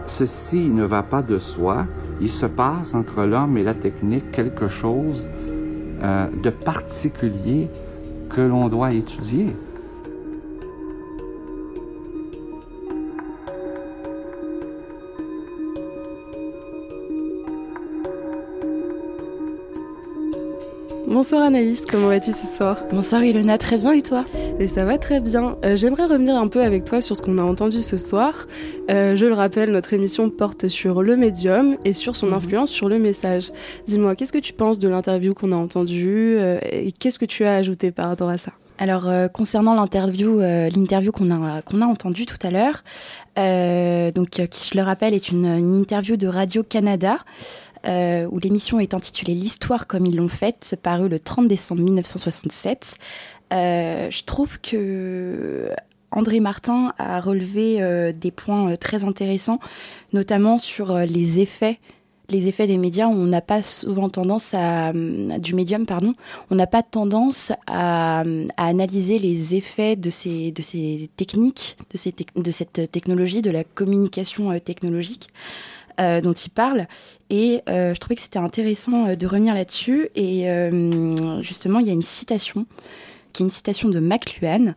ceci 0.06 0.60
ne 0.60 0.84
va 0.84 1.04
pas 1.04 1.22
de 1.22 1.38
soi. 1.38 1.86
Il 2.22 2.32
se 2.32 2.46
passe 2.46 2.94
entre 2.94 3.24
l'homme 3.24 3.58
et 3.58 3.64
la 3.64 3.74
technique 3.74 4.32
quelque 4.32 4.68
chose 4.68 5.28
euh, 6.04 6.28
de 6.42 6.50
particulier 6.50 7.70
que 8.30 8.42
l'on 8.42 8.68
doit 8.68 8.92
étudier. 8.92 9.56
Bonsoir 21.14 21.44
Anaïs, 21.44 21.86
comment 21.86 22.08
vas-tu 22.08 22.32
ce 22.32 22.48
soir? 22.48 22.86
Bonsoir 22.90 23.24
Ilona, 23.24 23.60
très 23.60 23.78
bien 23.78 23.92
et 23.92 24.02
toi? 24.02 24.26
Et 24.60 24.66
ça 24.66 24.84
va 24.84 24.98
très 24.98 25.20
bien. 25.20 25.58
Euh, 25.64 25.76
J'aimerais 25.76 26.06
revenir 26.06 26.36
un 26.36 26.48
peu 26.48 26.64
avec 26.64 26.86
toi 26.86 27.02
sur 27.02 27.16
ce 27.16 27.22
qu'on 27.22 27.38
a 27.38 27.44
entendu 27.44 27.84
ce 27.84 27.98
soir. 27.98 28.48
Euh, 28.90 29.16
je 29.16 29.28
le 29.28 29.36
rappelle, 29.36 29.70
notre 29.72 29.94
émission 29.94 30.32
porte 30.32 30.68
sur 30.70 31.04
le 31.04 31.16
médium 31.16 31.78
et 31.86 31.94
sur 31.94 32.16
son 32.16 32.28
mhm. 32.28 32.34
influence 32.34 32.72
sur 32.72 32.90
le 32.90 32.98
message. 32.98 33.52
Dis-moi, 33.86 34.16
qu'est-ce 34.16 34.34
que 34.34 34.40
tu 34.40 34.54
penses 34.54 34.80
de 34.80 34.88
l'interview 34.88 35.36
qu'on 35.36 35.52
a 35.52 35.56
entendue 35.56 36.38
euh, 36.40 36.58
et 36.64 36.92
qu'est-ce 36.92 37.20
que 37.20 37.26
tu 37.26 37.46
as 37.46 37.58
ajouté 37.58 37.92
par 37.92 38.08
rapport 38.08 38.30
à 38.30 38.40
ça? 38.40 38.54
Alors 38.80 39.08
euh, 39.08 39.28
concernant 39.28 39.76
l'interview, 39.76 40.40
euh, 40.40 40.70
l'interview 40.70 41.12
qu'on 41.12 41.30
a 41.30 41.62
qu'on 41.62 41.82
a 41.82 41.86
entendue 41.86 42.26
tout 42.26 42.40
à 42.42 42.50
l'heure, 42.50 42.84
euh, 43.38 44.12
donc 44.12 44.30
qui 44.30 44.70
je 44.72 44.78
le 44.78 44.84
rappelle 44.84 45.14
est 45.14 45.30
une, 45.30 45.46
une 45.46 45.74
interview 45.76 46.18
de 46.18 46.28
Radio 46.28 46.64
Canada 46.64 47.20
euh, 47.86 48.28
où 48.32 48.40
l'émission 48.40 48.80
est 48.80 48.94
intitulée 48.94 49.34
L'histoire 49.34 49.88
comme 49.88 50.06
ils 50.06 50.16
l'ont 50.16 50.30
faite, 50.30 50.78
paru 50.82 51.10
le 51.10 51.20
30 51.20 51.48
décembre 51.48 51.82
1967. 51.82 52.96
Euh, 53.52 54.10
je 54.10 54.24
trouve 54.24 54.60
que 54.62 55.70
André 56.12 56.40
Martin 56.40 56.94
a 56.98 57.20
relevé 57.20 57.82
euh, 57.82 58.14
des 58.14 58.32
points 58.32 58.76
très 58.78 59.04
intéressants, 59.04 59.60
notamment 60.14 60.60
sur 60.60 60.98
les 60.98 61.40
effets 61.40 61.80
les 62.30 62.48
effets 62.48 62.68
des 62.68 62.78
médias, 62.78 63.08
on 63.08 63.26
n'a 63.26 63.42
pas 63.42 63.62
souvent 63.62 64.10
tendance 64.10 64.54
à 64.54 64.94
du 64.94 65.54
médium 65.54 65.86
pardon, 65.86 66.16
on 66.50 66.56
n'a 66.56 66.68
pas 66.68 66.82
tendance 66.82 67.52
à, 67.68 68.24
analyser 68.56 69.20
les 69.20 69.56
effets 69.56 69.98
de 69.98 70.10
ces 70.10 70.54
de 70.54 70.62
ces 70.62 71.10
techniques, 71.18 71.78
de 71.92 71.98
ces 71.98 72.16
de 72.36 72.52
cette 72.52 72.90
technologie, 72.92 73.42
de 73.42 73.52
la 73.52 73.66
communication 73.66 74.58
technologique. 74.60 75.28
Euh, 76.00 76.22
dont 76.22 76.34
il 76.34 76.50
parle. 76.50 76.88
Et 77.30 77.62
euh, 77.70 77.94
je 77.94 78.00
trouvais 78.00 78.16
que 78.16 78.22
c'était 78.22 78.40
intéressant 78.40 79.10
euh, 79.10 79.16
de 79.16 79.28
revenir 79.28 79.54
là-dessus. 79.54 80.10
Et 80.16 80.46
justement, 81.42 81.80
il 81.80 81.88
y 81.88 81.90
a 81.90 81.94
une 81.94 82.02
citation, 82.02 82.66
qui 83.32 83.44
est 83.44 83.46
une 83.46 83.52
citation 83.52 83.90
de 83.90 84.00
McLuhan. 84.00 84.74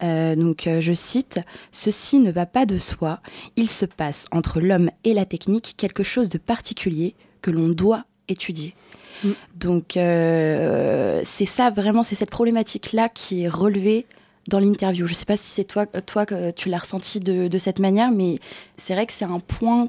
donc, 0.00 0.68
je 0.80 0.92
cite 0.92 1.40
Ceci 1.72 2.18
ne 2.18 2.30
va 2.30 2.46
pas 2.46 2.66
de 2.66 2.78
soi. 2.78 3.20
Il 3.54 3.68
se 3.68 3.86
passe 3.86 4.26
entre 4.32 4.60
l'homme 4.60 4.90
et 5.04 5.14
la 5.14 5.24
technique 5.24 5.74
quelque 5.76 6.02
chose 6.02 6.28
de 6.28 6.38
particulier 6.38 7.14
que 7.42 7.50
l'on 7.50 7.68
doit 7.68 8.04
étudier. 8.28 8.74
Mm. 9.22 9.30
Donc, 9.54 9.84
c'est 9.92 11.46
ça 11.46 11.70
vraiment, 11.70 12.02
c'est 12.02 12.16
cette 12.16 12.30
problématique-là 12.30 13.08
qui 13.08 13.42
est 13.42 13.48
relevée 13.48 14.06
dans 14.48 14.58
l'interview. 14.58 15.06
Je 15.06 15.12
ne 15.12 15.16
sais 15.16 15.24
pas 15.24 15.36
si 15.36 15.50
c'est 15.50 15.64
toi, 15.64 15.86
toi 15.86 16.26
que 16.26 16.50
tu 16.50 16.68
l'as 16.68 16.78
ressenti 16.78 17.20
de, 17.20 17.48
de, 17.48 17.58
cette 17.58 17.78
manière, 17.78 18.10
mais 18.10 18.38
c'est 18.76 18.94
vrai 18.94 19.06
que 19.06 19.12
c'est 19.12 19.24
un 19.24 19.40
point 19.40 19.88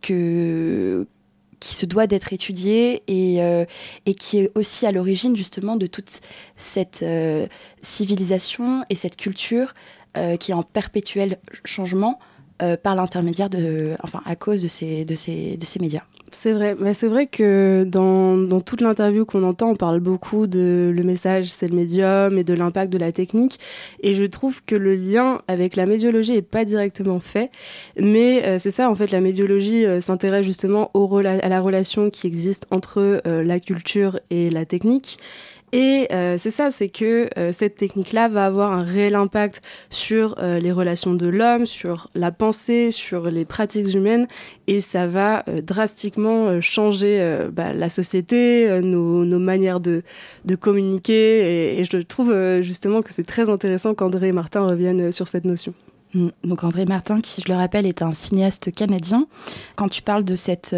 que 0.00 1.06
qui 1.64 1.74
se 1.74 1.86
doit 1.86 2.06
d'être 2.06 2.32
étudié 2.32 3.02
et, 3.06 3.42
euh, 3.42 3.64
et 4.04 4.14
qui 4.14 4.38
est 4.38 4.50
aussi 4.54 4.86
à 4.86 4.92
l'origine 4.92 5.34
justement 5.34 5.76
de 5.76 5.86
toute 5.86 6.20
cette 6.56 7.02
euh, 7.02 7.46
civilisation 7.80 8.84
et 8.90 8.96
cette 8.96 9.16
culture 9.16 9.74
euh, 10.16 10.36
qui 10.36 10.50
est 10.50 10.54
en 10.54 10.62
perpétuel 10.62 11.38
changement 11.64 12.18
euh, 12.62 12.76
par 12.76 12.94
l'intermédiaire 12.94 13.50
de, 13.50 13.96
enfin, 14.02 14.20
à 14.24 14.36
cause 14.36 14.62
de 14.62 14.68
ces, 14.68 15.04
de 15.04 15.14
ces, 15.14 15.56
de 15.56 15.64
ces 15.64 15.80
médias. 15.80 16.02
C'est 16.30 16.52
vrai, 16.52 16.76
mais 16.78 16.94
c'est 16.94 17.08
vrai 17.08 17.26
que 17.26 17.84
dans, 17.86 18.36
dans 18.36 18.60
toute 18.60 18.80
l'interview 18.80 19.24
qu'on 19.24 19.42
entend, 19.42 19.70
on 19.70 19.76
parle 19.76 20.00
beaucoup 20.00 20.46
de 20.46 20.92
le 20.94 21.02
message, 21.02 21.46
c'est 21.48 21.66
le 21.66 21.74
médium 21.74 22.38
et 22.38 22.44
de 22.44 22.54
l'impact 22.54 22.92
de 22.92 22.98
la 22.98 23.12
technique. 23.12 23.58
Et 24.02 24.14
je 24.14 24.24
trouve 24.24 24.64
que 24.64 24.76
le 24.76 24.94
lien 24.94 25.42
avec 25.48 25.74
la 25.74 25.86
médiologie 25.86 26.34
est 26.34 26.42
pas 26.42 26.64
directement 26.64 27.18
fait, 27.20 27.50
mais 27.98 28.44
euh, 28.44 28.58
c'est 28.58 28.70
ça 28.70 28.90
en 28.90 28.94
fait, 28.94 29.10
la 29.10 29.20
médiologie 29.20 29.84
euh, 29.84 30.00
s'intéresse 30.00 30.44
justement 30.44 30.90
au 30.94 31.14
à 31.18 31.48
la 31.48 31.60
relation 31.60 32.10
qui 32.10 32.26
existe 32.26 32.66
entre 32.70 33.22
la 33.24 33.60
culture 33.60 34.18
et 34.30 34.50
la 34.50 34.64
technique. 34.64 35.18
Et 35.74 36.06
euh, 36.12 36.38
c'est 36.38 36.52
ça, 36.52 36.70
c'est 36.70 36.88
que 36.88 37.28
euh, 37.36 37.50
cette 37.50 37.74
technique-là 37.74 38.28
va 38.28 38.46
avoir 38.46 38.70
un 38.70 38.84
réel 38.84 39.16
impact 39.16 39.60
sur 39.90 40.36
euh, 40.38 40.60
les 40.60 40.70
relations 40.70 41.14
de 41.14 41.26
l'homme, 41.26 41.66
sur 41.66 42.10
la 42.14 42.30
pensée, 42.30 42.92
sur 42.92 43.28
les 43.28 43.44
pratiques 43.44 43.92
humaines, 43.92 44.28
et 44.68 44.78
ça 44.78 45.08
va 45.08 45.42
drastiquement 45.64 46.60
changer 46.60 47.48
bah, 47.52 47.72
la 47.72 47.88
société, 47.88 48.80
nos, 48.82 49.24
manières 49.40 49.80
de, 49.80 50.04
communiquer. 50.60 51.80
Et, 51.80 51.84
je 51.84 51.96
trouve 52.02 52.32
justement 52.60 53.02
que 53.02 53.12
c'est 53.12 53.26
très 53.26 53.50
intéressant 53.50 53.94
qu'André 53.94 54.28
et 54.28 54.32
Martin 54.32 54.60
reviennent 54.68 55.10
sur 55.10 55.26
cette 55.26 55.44
notion. 55.44 55.74
Mm. 56.14 56.28
Donc 56.44 56.62
André 56.62 56.84
Martin, 56.84 57.20
qui 57.20 57.42
je 57.44 57.52
le 57.52 57.58
rappelle 57.58 57.84
est 57.84 58.00
un 58.00 58.12
cinéaste 58.12 58.72
canadien. 58.72 59.26
Quand 59.74 59.88
tu 59.88 60.02
parles 60.02 60.24
de 60.24 60.36
cette 60.36 60.74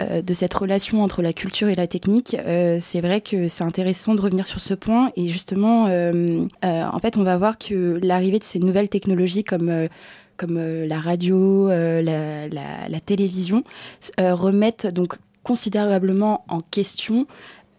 de 0.00 0.34
cette 0.34 0.54
relation 0.54 1.02
entre 1.02 1.22
la 1.22 1.32
culture 1.32 1.68
et 1.68 1.74
la 1.74 1.86
technique, 1.86 2.34
euh, 2.34 2.78
c'est 2.80 3.00
vrai 3.00 3.20
que 3.20 3.48
c'est 3.48 3.64
intéressant 3.64 4.14
de 4.14 4.20
revenir 4.20 4.46
sur 4.46 4.60
ce 4.60 4.74
point. 4.74 5.12
Et 5.16 5.28
justement, 5.28 5.86
euh, 5.88 6.44
euh 6.64 6.84
en 6.90 6.98
fait, 6.98 7.16
on 7.16 7.22
va 7.22 7.36
voir 7.36 7.58
que 7.58 7.98
l'arrivée 8.02 8.38
de 8.38 8.44
ces 8.44 8.58
nouvelles 8.58 8.88
technologies 8.88 9.44
comme 9.44 9.68
euh, 9.68 9.88
comme 10.36 10.58
la 10.58 10.98
radio, 10.98 11.68
la, 11.68 13.00
télévision, 13.04 13.62
remettent 14.18 14.86
donc 14.86 15.16
considérablement 15.42 16.46
en 16.48 16.60
question 16.60 17.26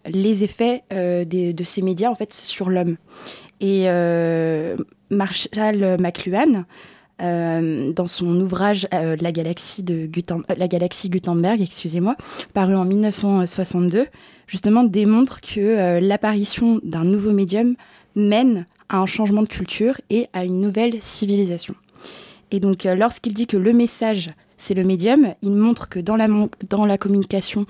les 0.05 0.43
effets 0.43 0.83
de 0.91 1.63
ces 1.63 1.81
médias 1.81 2.11
en 2.11 2.13
fait 2.13 2.35
sur 2.35 2.69
l'homme. 2.69 2.97
Et 3.61 3.87
Marshall 5.09 5.97
McLuhan 5.99 6.65
euh, 7.21 7.91
dans 7.91 8.07
son 8.07 8.39
ouvrage 8.39 8.87
euh, 8.93 9.15
La 9.21 9.31
galaxie 9.31 9.83
de 9.83 10.09
euh, 10.09 10.55
La 10.57 10.67
galaxie 10.67 11.09
Gutenberg, 11.09 11.61
excusez-moi, 11.61 12.15
paru 12.53 12.75
en 12.75 12.85
1962, 12.85 14.07
justement 14.47 14.83
démontre 14.83 15.39
que 15.41 15.99
l'apparition 15.99 16.79
d'un 16.83 17.03
nouveau 17.03 17.31
médium 17.31 17.75
mène 18.15 18.65
à 18.89 18.97
un 18.99 19.05
changement 19.05 19.43
de 19.43 19.47
culture 19.47 19.99
et 20.09 20.27
à 20.33 20.45
une 20.45 20.59
nouvelle 20.59 20.95
civilisation. 20.99 21.75
Et 22.51 22.59
donc 22.59 22.83
lorsqu'il 22.83 23.33
dit 23.33 23.47
que 23.47 23.57
le 23.57 23.71
message 23.71 24.31
c'est 24.57 24.75
le 24.75 24.83
médium, 24.83 25.33
il 25.41 25.53
montre 25.53 25.89
que 25.89 25.99
dans 25.99 26.15
la, 26.15 26.27
dans 26.69 26.85
la 26.85 26.97
communication 26.99 27.65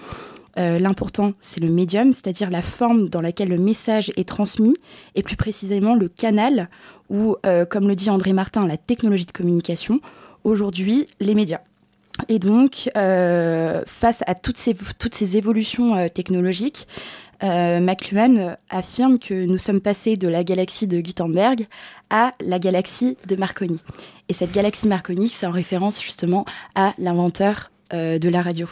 euh, 0.58 0.80
l'important, 0.80 1.34
c'est 1.40 1.62
le 1.62 1.70
médium, 1.70 2.14
c'est-à-dire 2.14 2.50
la 2.50 2.62
forme 2.62 3.08
dans 3.08 3.22
laquelle 3.22 3.50
le 3.50 3.58
message 3.58 4.12
est 4.18 4.28
transmis, 4.28 4.76
et 5.16 5.24
plus 5.24 5.36
précisément 5.36 5.96
le 5.96 6.10
canal, 6.10 6.70
ou, 7.10 7.36
euh, 7.46 7.66
comme 7.66 7.88
le 7.88 7.96
dit 7.96 8.10
André 8.10 8.34
Martin, 8.34 8.68
la 8.68 8.78
technologie 8.78 9.26
de 9.26 9.32
communication, 9.32 10.00
aujourd'hui, 10.44 11.08
les 11.20 11.36
médias. 11.36 11.62
Et 12.28 12.40
donc, 12.40 12.90
euh, 12.98 13.84
face 13.88 14.24
à 14.28 14.36
toutes 14.36 14.58
ces, 14.58 15.38
évolutions 15.38 16.10
technologiques, 16.10 16.88
McLuhan 17.42 18.56
affirme 18.70 19.18
que 19.18 19.34
nous 19.34 19.58
sommes 19.58 19.82
passés 19.82 20.16
de 20.16 20.28
la 20.28 20.44
galaxie 20.44 20.86
de 20.86 21.02
Gutenberg 21.02 21.66
à 22.12 22.32
la 22.40 22.60
galaxie 22.60 23.18
de 23.28 23.36
Marconi. 23.36 23.80
Et 24.30 24.34
cette 24.34 24.52
galaxie 24.52 24.88
Marconi, 24.88 25.28
c'est 25.28 25.48
en 25.48 25.52
référence 25.52 26.04
justement 26.04 26.46
à 26.76 26.92
l'inventeur 27.00 27.72
de 27.92 28.30
la 28.30 28.42
radio. 28.44 28.68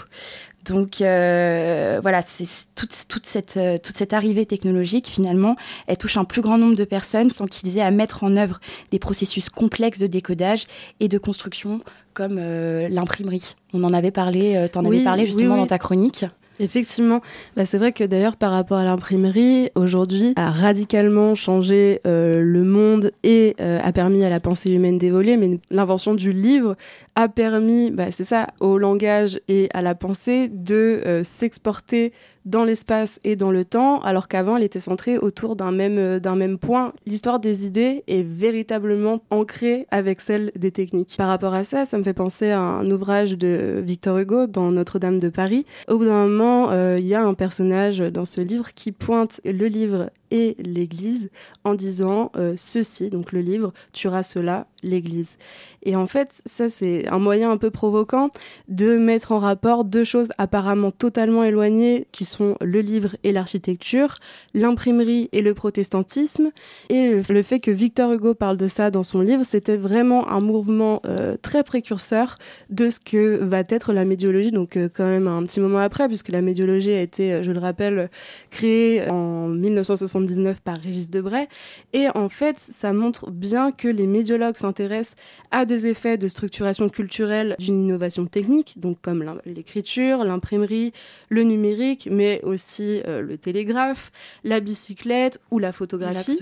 Donc 0.70 1.02
euh, 1.02 2.00
voilà, 2.02 2.22
c'est 2.26 2.46
toute, 2.76 3.06
toute, 3.08 3.26
cette, 3.26 3.58
euh, 3.58 3.78
toute 3.78 3.98
cette 3.98 4.14
arrivée 4.14 4.46
technologique, 4.46 5.08
finalement, 5.08 5.56
elle 5.88 5.98
touche 5.98 6.18
un 6.18 6.26
plus 6.26 6.42
grand 6.42 6.58
nombre 6.58 6.76
de 6.76 6.84
personnes 6.84 7.32
sans 7.32 7.48
qu'ils 7.48 7.78
aient 7.78 7.82
à 7.82 7.92
mettre 7.92 8.24
en 8.24 8.38
œuvre 8.38 8.60
des 8.92 9.00
processus 9.00 9.50
complexes 9.50 10.00
de 10.00 10.08
décodage 10.08 10.66
et 11.00 11.08
de 11.08 11.18
construction 11.18 11.82
comme 12.14 12.38
euh, 12.40 12.88
l'imprimerie. 12.88 13.56
On 13.74 13.84
en 13.84 13.94
avait 13.94 14.12
parlé, 14.12 14.68
tu 14.72 14.78
en 14.78 14.86
avais 14.86 15.04
parlé 15.04 15.26
justement 15.26 15.58
dans 15.58 15.68
ta 15.68 15.80
chronique. 15.80 16.26
Effectivement, 16.60 17.22
bah, 17.56 17.66
c'est 17.66 17.78
vrai 17.78 17.94
que 17.94 18.04
d'ailleurs 18.04 18.36
par 18.36 18.52
rapport 18.52 18.78
à 18.78 18.84
l'imprimerie, 18.84 19.70
aujourd'hui, 19.76 20.34
a 20.36 20.52
radicalement 20.52 21.34
changé 21.34 22.02
euh, 22.06 22.42
le 22.42 22.64
monde 22.64 23.12
et 23.24 23.56
euh, 23.62 23.80
a 23.82 23.94
permis 23.94 24.26
à 24.26 24.30
la 24.30 24.42
pensée 24.42 24.70
humaine 24.70 24.98
d'évoluer, 24.98 25.38
mais 25.38 25.60
l'invention 25.72 26.14
du 26.14 26.34
livre 26.34 26.76
a 27.16 27.30
permis, 27.30 27.92
bah, 27.92 28.12
c'est 28.12 28.26
ça, 28.26 28.48
au 28.60 28.78
langage 28.78 29.40
et 29.48 29.70
à 29.74 29.82
la 29.82 29.96
pensée 29.96 30.50
de 30.50 31.02
euh, 31.06 31.24
s'exporter 31.24 32.12
dans 32.50 32.64
l'espace 32.64 33.20
et 33.24 33.36
dans 33.36 33.52
le 33.52 33.64
temps, 33.64 34.02
alors 34.02 34.28
qu'avant, 34.28 34.58
elle 34.58 34.64
était 34.64 34.80
centrée 34.80 35.18
autour 35.18 35.56
d'un 35.56 35.72
même, 35.72 35.98
euh, 35.98 36.20
d'un 36.20 36.36
même 36.36 36.58
point. 36.58 36.94
L'histoire 37.06 37.40
des 37.40 37.68
idées 37.68 38.04
est 38.08 38.24
véritablement 38.24 39.22
ancrée 39.30 39.88
avec 39.92 40.20
celle 40.20 40.52
des 40.56 40.72
techniques. 40.72 41.16
Par 41.18 41.28
rapport 41.28 41.54
à 41.54 41.64
ça, 41.64 41.86
ça 41.86 41.98
me 41.98 42.04
fait 42.04 42.14
penser 42.14 42.50
à 42.50 42.60
un 42.60 42.90
ouvrage 42.90 43.38
de 43.38 43.82
Victor 43.86 44.18
Hugo 44.18 44.48
dans 44.48 44.72
Notre-Dame 44.72 45.20
de 45.20 45.30
Paris. 45.30 45.66
Au 45.88 45.98
bout 45.98 46.06
d'un 46.06 46.26
moment, 46.26 46.72
euh, 46.72 46.98
il 47.00 47.06
y 47.06 47.14
a 47.14 47.24
un 47.24 47.36
personnage 47.36 48.00
dans 48.00 48.26
ce 48.26 48.42
livre 48.42 48.74
qui 48.74 48.92
pointe 48.92 49.42
le 49.46 49.68
livre 49.68 50.10
et 50.32 50.56
l'Église 50.60 51.30
en 51.64 51.74
disant 51.74 52.32
euh, 52.38 52.54
ceci, 52.58 53.10
donc 53.10 53.32
le 53.32 53.42
livre 53.42 53.74
tuera 53.94 54.24
cela, 54.24 54.68
l'Église. 54.84 55.38
Et 55.84 55.96
en 55.96 56.08
fait, 56.08 56.42
ça 56.46 56.70
c'est 56.70 57.08
un 57.08 57.20
moyen 57.20 57.52
un 57.52 57.58
peu 57.58 57.72
provoquant 57.72 58.30
de 58.68 58.98
mettre 58.98 59.32
en 59.32 59.40
rapport 59.40 59.86
deux 59.86 60.04
choses 60.04 60.32
apparemment 60.38 60.92
totalement 60.92 61.44
éloignées 61.44 62.08
qui 62.12 62.26
sont 62.26 62.56
le 62.62 62.82
livre 62.82 63.16
et 63.24 63.32
l'architecture, 63.32 64.16
l'imprimerie 64.54 65.30
et 65.32 65.42
le 65.42 65.54
protestantisme. 65.54 66.52
Et 66.90 67.22
le 67.28 67.44
fait 67.44 67.60
que 67.60 67.72
Victor 67.72 68.14
Hugo 68.14 68.34
parle 68.34 68.58
de 68.58 68.68
ça 68.68 68.92
dans 68.92 69.04
son 69.04 69.22
livre, 69.22 69.44
c'était 69.44 69.78
vraiment 69.78 70.30
un 70.30 70.42
mouvement 70.42 71.02
euh, 71.06 71.38
très 71.42 71.64
précurseur 71.64 72.36
de 72.70 72.90
ce 72.90 73.00
que 73.00 73.44
va 73.44 73.64
être 73.70 73.94
la 73.94 74.06
médiologie, 74.06 74.52
donc 74.52 74.78
euh, 74.78 74.90
quand 74.94 75.06
même 75.06 75.28
un 75.28 75.44
petit 75.44 75.60
moment 75.60 75.80
après, 75.80 76.08
puisque 76.08 76.30
la 76.30 76.42
médiologie 76.42 76.92
a 76.92 77.02
été, 77.02 77.44
je 77.44 77.52
le 77.52 77.60
rappelle, 77.60 78.10
créée 78.50 79.10
en 79.10 79.48
1960 79.48 80.19
par 80.64 80.78
Régis 80.78 81.10
Debray. 81.10 81.48
Et 81.94 82.08
en 82.16 82.30
fait, 82.30 82.60
ça 82.60 82.94
montre 82.94 83.32
bien 83.32 83.72
que 83.72 83.88
les 83.88 84.08
médiologues 84.08 84.56
s'intéressent 84.56 85.16
à 85.52 85.66
des 85.66 85.88
effets 85.88 86.18
de 86.18 86.28
structuration 86.28 86.90
culturelle 86.90 87.56
d'une 87.60 87.84
innovation 87.84 88.26
technique, 88.26 88.80
donc 88.80 88.98
comme 89.02 89.40
l'écriture, 89.46 90.24
l'imprimerie, 90.24 90.94
le 91.30 91.44
numérique, 91.44 92.08
mais 92.12 92.42
aussi 92.44 93.02
euh, 93.08 93.22
le 93.22 93.38
télégraphe, 93.38 94.12
la 94.44 94.60
bicyclette 94.60 95.40
ou 95.52 95.60
la 95.60 95.72
photographie, 95.72 96.40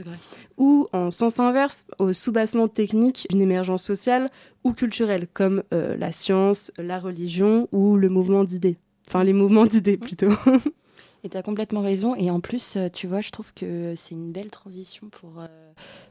ou 0.57 0.87
en 0.93 1.11
sens 1.11 1.39
inverse, 1.39 1.85
au 1.99 2.13
soubassement 2.13 2.67
technique 2.67 3.27
d'une 3.29 3.41
émergence 3.41 3.83
sociale 3.83 4.27
ou 4.63 4.73
culturelle, 4.73 5.27
comme 5.33 5.63
euh, 5.73 5.95
la 5.97 6.11
science, 6.11 6.71
la 6.77 6.99
religion 6.99 7.67
ou 7.71 7.97
le 7.97 8.09
mouvement 8.09 8.43
d'idées. 8.43 8.77
Enfin, 9.07 9.23
les 9.23 9.33
mouvements 9.33 9.65
d'idées 9.65 9.97
plutôt. 9.97 10.31
Et 11.27 11.29
tu 11.29 11.35
as 11.35 11.43
complètement 11.43 11.81
raison. 11.81 12.15
Et 12.15 12.31
en 12.31 12.39
plus, 12.39 12.77
euh, 12.77 12.87
tu 12.87 13.05
vois, 13.05 13.19
je 13.19 13.31
trouve 13.31 13.53
que 13.53 13.95
c'est 13.97 14.15
une 14.15 14.31
belle 14.31 14.49
transition 14.49 15.07
pour 15.11 15.41
euh, 15.41 15.47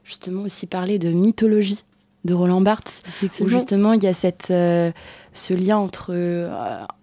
justement 0.03 0.43
aussi 0.43 0.67
parler 0.67 0.99
de 0.99 1.09
mythologie 1.09 1.83
de 2.23 2.35
Roland 2.35 2.61
Barthes, 2.61 3.01
où 3.41 3.47
justement 3.49 3.93
il 3.93 4.03
y 4.03 4.07
a 4.07 4.13
cette, 4.13 4.51
euh, 4.51 4.91
ce 5.33 5.55
lien 5.55 5.77
entre, 5.77 6.13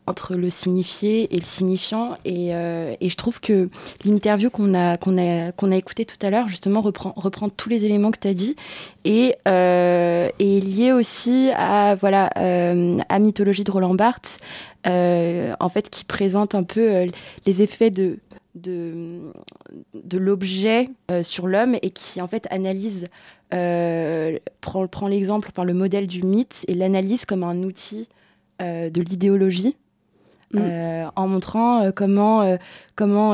entre 0.07 0.35
le 0.35 0.51
signifié 0.51 1.35
et 1.35 1.39
le 1.39 1.45
signifiant. 1.45 2.17
Et, 2.25 2.49
et 2.51 3.09
je 3.09 3.17
trouve 3.17 3.41
que 3.41 3.69
l'interview 4.05 4.51
qu'on 4.51 4.75
a, 4.75 4.97
qu'on 4.97 5.19
a, 5.19 5.53
qu'on 5.53 5.73
a 5.73 5.77
écoutée 5.77 6.05
tout 6.05 6.19
à 6.25 6.31
l'heure, 6.31 6.49
justement, 6.49 6.81
reprend, 6.81 7.13
reprend 7.17 7.49
tous 7.49 7.69
les 7.69 7.85
éléments 7.85 8.11
que 8.11 8.19
tu 8.21 8.29
as 8.29 8.35
dit 8.35 8.57
et 9.05 9.37
est 9.47 10.65
lié 10.65 10.93
aussi 10.93 11.51
à, 11.55 11.95
voilà, 11.95 12.27
à 13.09 13.19
Mythologie 13.19 13.65
de 13.65 13.71
Roland 13.71 13.95
Barthes, 13.95 14.39
euh, 14.87 15.55
en 15.61 15.69
fait, 15.69 15.89
qui 15.89 16.05
présente 16.05 16.55
un 16.55 16.63
peu 16.63 16.81
euh, 16.81 17.07
les 17.47 17.63
effets 17.63 17.91
de, 17.91 18.19
de, 18.55 19.33
de 19.95 20.19
l'objet 20.19 20.89
euh, 21.11 21.23
sur 21.23 21.47
l'homme 21.47 21.77
et 21.81 21.91
qui, 21.91 22.21
en 22.21 22.29
fait, 22.29 22.47
analyse, 22.51 23.07
prend, 24.61 24.87
prend 24.89 25.07
l'exemple, 25.07 25.53
par 25.53 25.65
le 25.65 25.75
modèle 25.75 26.09
du 26.09 26.25
mythe 26.25 26.65
et 26.67 26.75
l'analyse 26.75 27.25
comme 27.25 27.45
un 27.45 27.63
outil 27.63 28.09
de 28.59 29.01
l'idéologie. 29.01 29.77
Mm. 30.55 31.11
en 31.17 31.29
montrant 31.29 31.91
comment, 31.93 32.59
comment 32.97 33.33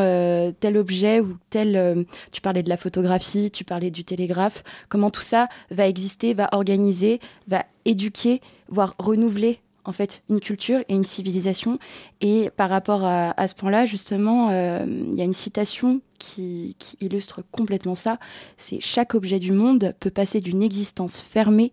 tel 0.61 0.77
objet 0.77 1.21
ou 1.21 1.37
tel... 1.51 2.07
tu 2.33 2.41
parlais 2.41 2.63
de 2.63 2.69
la 2.69 2.77
photographie, 2.77 3.51
tu 3.51 3.65
parlais 3.65 3.91
du 3.91 4.05
télégraphe, 4.05 4.65
comment 4.89 5.11
tout 5.11 5.23
ça 5.23 5.49
va 5.71 5.87
exister, 5.87 6.35
va 6.35 6.49
organiser, 6.53 7.21
va 7.49 7.65
éduquer, 7.85 8.41
voire 8.69 8.95
renouveler 8.99 9.61
en 9.85 9.93
fait 9.93 10.23
une 10.29 10.41
culture 10.41 10.81
et 10.89 10.95
une 10.95 11.05
civilisation. 11.05 11.79
Et 12.21 12.51
par 12.57 12.71
rapport 12.71 13.05
à, 13.05 13.49
ce 13.49 13.55
point-là, 13.55 13.87
justement, 13.87 14.49
euh, 14.51 14.85
il 14.87 15.15
y 15.15 15.21
a 15.21 15.25
une 15.25 15.35
citation 15.35 16.01
qui, 16.19 16.77
qui 16.79 16.97
illustre 17.01 17.43
complètement 17.51 17.95
ça. 17.95 18.19
C'est 18.59 18.81
chaque 18.81 19.15
objet 19.15 19.39
du 19.39 19.53
monde 19.53 19.95
peut 20.01 20.11
passer 20.11 20.41
d'une 20.41 20.63
existence 20.63 21.21
fermée, 21.21 21.73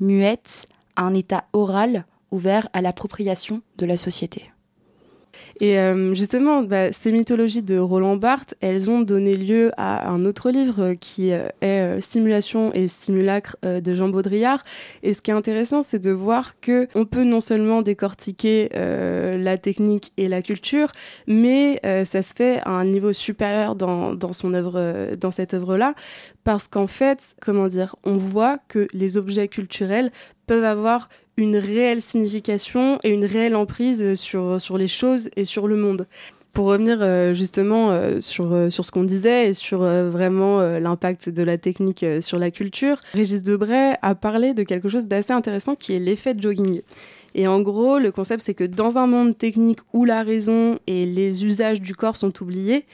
muette, 0.00 0.66
à 0.96 1.02
un 1.02 1.14
état 1.14 1.44
oral, 1.52 2.04
ouvert 2.30 2.68
à 2.72 2.82
l'appropriation 2.82 3.62
de 3.76 3.86
la 3.86 3.96
société. 3.96 4.50
Et 5.60 5.78
euh, 5.78 6.14
justement, 6.14 6.62
bah, 6.62 6.92
ces 6.92 7.12
mythologies 7.12 7.62
de 7.62 7.78
Roland 7.78 8.16
Barthes, 8.16 8.54
elles 8.60 8.90
ont 8.90 9.00
donné 9.00 9.36
lieu 9.36 9.72
à 9.76 10.08
un 10.10 10.24
autre 10.24 10.50
livre 10.50 10.94
qui 10.94 11.32
euh, 11.32 11.48
est 11.60 11.80
euh, 11.80 12.00
Simulation 12.00 12.72
et 12.74 12.88
simulacre 12.88 13.56
de 13.62 13.94
Jean 13.94 14.08
Baudrillard. 14.08 14.62
Et 15.02 15.12
ce 15.12 15.20
qui 15.20 15.30
est 15.30 15.34
intéressant, 15.34 15.82
c'est 15.82 15.98
de 15.98 16.10
voir 16.10 16.60
que 16.60 16.88
on 16.94 17.04
peut 17.04 17.24
non 17.24 17.40
seulement 17.40 17.82
décortiquer 17.82 18.68
la 18.72 19.58
technique 19.58 20.12
et 20.16 20.28
la 20.28 20.42
culture, 20.42 20.88
mais 21.26 21.80
ça 22.04 22.22
se 22.22 22.34
fait 22.34 22.60
à 22.64 22.70
un 22.70 22.84
niveau 22.84 23.12
supérieur 23.12 23.74
dans, 23.74 24.14
dans 24.14 24.32
son 24.32 24.54
œuvre, 24.54 25.14
dans 25.16 25.30
cette 25.30 25.54
œuvre-là, 25.54 25.94
parce 26.44 26.68
qu'en 26.68 26.86
fait, 26.86 27.34
comment 27.40 27.68
dire, 27.68 27.96
on 28.04 28.16
voit 28.16 28.58
que 28.68 28.86
les 28.92 29.16
objets 29.16 29.48
culturels 29.48 30.10
peuvent 30.46 30.64
avoir 30.64 31.08
une 31.38 31.56
réelle 31.56 32.02
signification 32.02 32.98
et 33.04 33.10
une 33.10 33.24
réelle 33.24 33.54
emprise 33.54 34.14
sur, 34.14 34.60
sur 34.60 34.76
les 34.76 34.88
choses 34.88 35.30
et 35.36 35.44
sur 35.44 35.68
le 35.68 35.76
monde. 35.76 36.06
Pour 36.52 36.66
revenir 36.66 36.98
euh, 37.00 37.34
justement 37.34 37.92
euh, 37.92 38.20
sur, 38.20 38.52
euh, 38.52 38.68
sur 38.70 38.84
ce 38.84 38.90
qu'on 38.90 39.04
disait 39.04 39.50
et 39.50 39.54
sur 39.54 39.78
vraiment 39.78 40.60
l'impact 40.60 41.28
de 41.28 41.44
la 41.44 41.56
technique 41.56 42.04
sur 42.20 42.40
la 42.40 42.50
culture, 42.50 42.98
Régis 43.12 43.44
Debray 43.44 43.96
a 44.02 44.16
parlé 44.16 44.52
de 44.52 44.64
quelque 44.64 44.88
chose 44.88 45.06
d'assez 45.06 45.32
intéressant 45.32 45.76
qui 45.76 45.94
est 45.94 46.00
l'effet 46.00 46.34
de 46.34 46.42
jogging. 46.42 46.82
Et 47.36 47.46
en 47.46 47.60
gros, 47.60 48.00
le 48.00 48.10
concept, 48.10 48.42
c'est 48.42 48.54
que 48.54 48.64
dans 48.64 48.98
un 48.98 49.06
monde 49.06 49.38
technique 49.38 49.78
où 49.92 50.04
la 50.04 50.24
raison 50.24 50.76
et 50.88 51.06
les 51.06 51.44
usages 51.44 51.80
du 51.80 51.94
corps 51.94 52.16
sont 52.16 52.42
oubliés, 52.42 52.84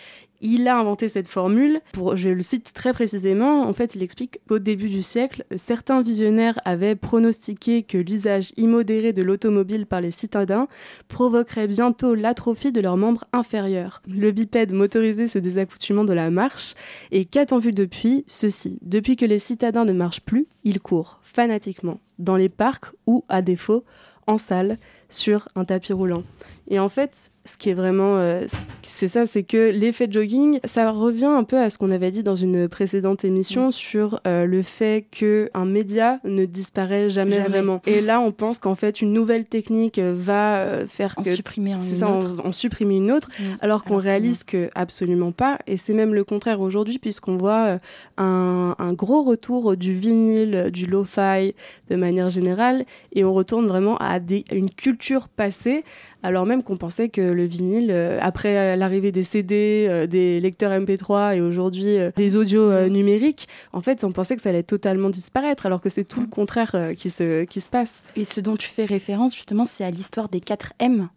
il 0.45 0.69
a 0.69 0.79
inventé 0.79 1.09
cette 1.09 1.27
formule. 1.27 1.81
Pour, 1.93 2.17
je 2.17 2.29
le 2.29 2.43
cite 2.43 2.73
très 2.75 2.93
précisément. 2.93 3.63
En 3.63 3.73
fait, 3.73 3.95
il 3.95 4.03
explique 4.03 4.41
qu'au 4.47 4.59
début 4.59 4.91
du 4.91 5.03
siècle, 5.03 5.45
certains 5.57 6.03
visionnaires 6.03 6.61
avaient 6.65 6.95
pronostiqué 6.95 7.83
que 7.83 7.99
l'usage 7.99 8.53
immodéré 8.59 9.13
de 9.13 9.23
l'automobile 9.23 9.87
par 9.87 10.03
les 10.03 10.11
citadins 10.11 10.69
provoquerait 11.09 11.67
bientôt 11.67 12.15
l'atrophie 12.15 12.73
de 12.73 12.83
leurs 12.83 12.99
membres 12.99 13.25
inférieurs. 13.33 14.03
Le 14.07 14.31
bipède 14.33 14.75
motorisé 14.75 15.27
se 15.27 15.39
désaccoutumant 15.39 16.05
de 16.05 16.13
la 16.13 16.31
marche. 16.31 16.75
Et 17.11 17.25
qu'a-t-on 17.25 17.59
vu 17.59 17.73
depuis? 17.73 18.25
Ceci. 18.27 18.79
Depuis 18.83 19.17
que 19.17 19.25
les 19.25 19.39
citadins 19.39 19.87
ne 19.87 19.95
marchent 19.95 20.21
plus, 20.21 20.47
ils 20.63 20.81
courent 20.81 21.21
fanatiquement 21.23 22.01
dans 22.19 22.37
les 22.37 22.51
parcs 22.51 22.93
ou, 23.07 23.25
à 23.31 23.41
défaut, 23.41 23.85
en 24.27 24.39
salle 24.39 24.79
sur 25.09 25.49
un 25.55 25.65
tapis 25.65 25.93
roulant. 25.93 26.23
Et 26.69 26.79
en 26.79 26.89
fait, 26.89 27.31
ce 27.47 27.59
qui 27.59 27.69
est 27.69 27.75
vraiment, 27.75 28.17
euh, 28.17 28.47
c'est 28.81 29.07
ça, 29.07 29.27
c'est 29.27 29.43
que 29.43 29.71
l'effet 29.71 30.09
jogging, 30.11 30.61
ça 30.65 30.91
revient 30.91 31.27
un 31.27 31.45
peu 31.45 31.59
à 31.59 31.69
ce 31.69 31.77
qu'on 31.77 31.91
avait 31.91 32.11
dit 32.11 32.23
dans 32.23 32.37
une 32.37 32.69
précédente 32.69 33.23
émission 33.23 33.69
mm. 33.69 33.73
sur 33.73 34.21
euh, 34.27 34.47
le 34.47 34.63
fait 34.63 35.05
que 35.11 35.51
un 35.53 35.67
média 35.67 36.21
ne 36.25 36.47
disparaît 36.47 37.11
jamais, 37.11 37.41
vraiment. 37.41 37.83
Et 37.87 38.01
là, 38.01 38.21
on 38.21 38.33
pense 38.33 38.59
qu'en 38.59 38.75
fait, 38.75 39.03
une 39.03 39.13
nouvelle 39.13 39.45
technique 39.45 39.99
va 39.99 40.61
euh, 40.61 40.87
faire 40.87 41.17
que 41.17 41.35
supprimer 41.35 41.73
une 41.73 41.77
ça, 41.77 42.11
autre. 42.11 42.47
En, 42.47 42.51
supprimer 42.51 42.97
une 42.97 43.13
autre, 43.13 43.29
mm. 43.39 43.45
alors 43.61 43.85
qu'on 43.85 43.99
réalise 43.99 44.43
que 44.43 44.71
absolument 44.75 45.33
pas. 45.33 45.59
Et 45.67 45.77
c'est 45.77 45.95
même 45.95 46.15
le 46.15 46.25
contraire 46.25 46.63
aujourd'hui, 46.63 46.99
puisqu'on 46.99 47.37
voit 47.37 47.79
un, 48.17 48.75
un, 48.79 48.93
gros 48.95 49.23
retour 49.23 49.77
du 49.77 49.93
vinyle, 49.93 50.71
du 50.73 50.87
lo-fi 50.87 51.55
de 51.91 51.97
manière 51.97 52.31
générale, 52.31 52.87
et 53.13 53.23
on 53.23 53.35
retourne 53.35 53.67
vraiment 53.67 53.99
à, 53.99 54.19
des, 54.19 54.47
à 54.51 54.55
une 54.55 54.71
culture 54.71 55.29
passée, 55.29 55.85
alors 56.23 56.47
même 56.47 56.63
qu'on 56.63 56.79
pensait 56.79 57.11
que 57.11 57.34
le 57.35 57.45
vinyle, 57.45 57.91
euh, 57.91 58.19
après 58.23 58.77
l'arrivée 58.77 59.13
des 59.13 59.23
CD, 59.23 59.87
euh, 59.89 60.07
des 60.07 60.41
lecteurs 60.41 60.73
MP3 60.73 61.37
et 61.37 61.41
aujourd'hui 61.41 61.99
euh, 61.99 62.11
des 62.17 62.37
audios 62.37 62.89
numériques, 62.89 63.49
en 63.73 63.81
fait, 63.81 64.05
on 64.05 64.13
pensait 64.13 64.37
que 64.37 64.43
ça 64.43 64.49
allait 64.49 64.63
totalement 64.63 65.11
disparaître, 65.11 65.67
alors 65.67 65.81
que 65.81 65.89
c'est 65.89 66.05
tout 66.05 66.21
le 66.21 66.27
contraire 66.27 66.93
qui, 66.97 67.11
se, 67.11 67.45
qui 67.45 67.61
se 67.61 67.69
passe. 67.69 68.03
Et 68.17 68.25
ce 68.25 68.41
dont 68.41 68.57
tu 68.57 68.69
fais 68.69 68.85
référence, 68.85 69.35
justement, 69.35 69.65
c'est 69.65 69.85
à 69.85 69.91
l'histoire 69.91 70.29
des 70.29 70.41
4 70.41 70.75
M. 70.79 71.09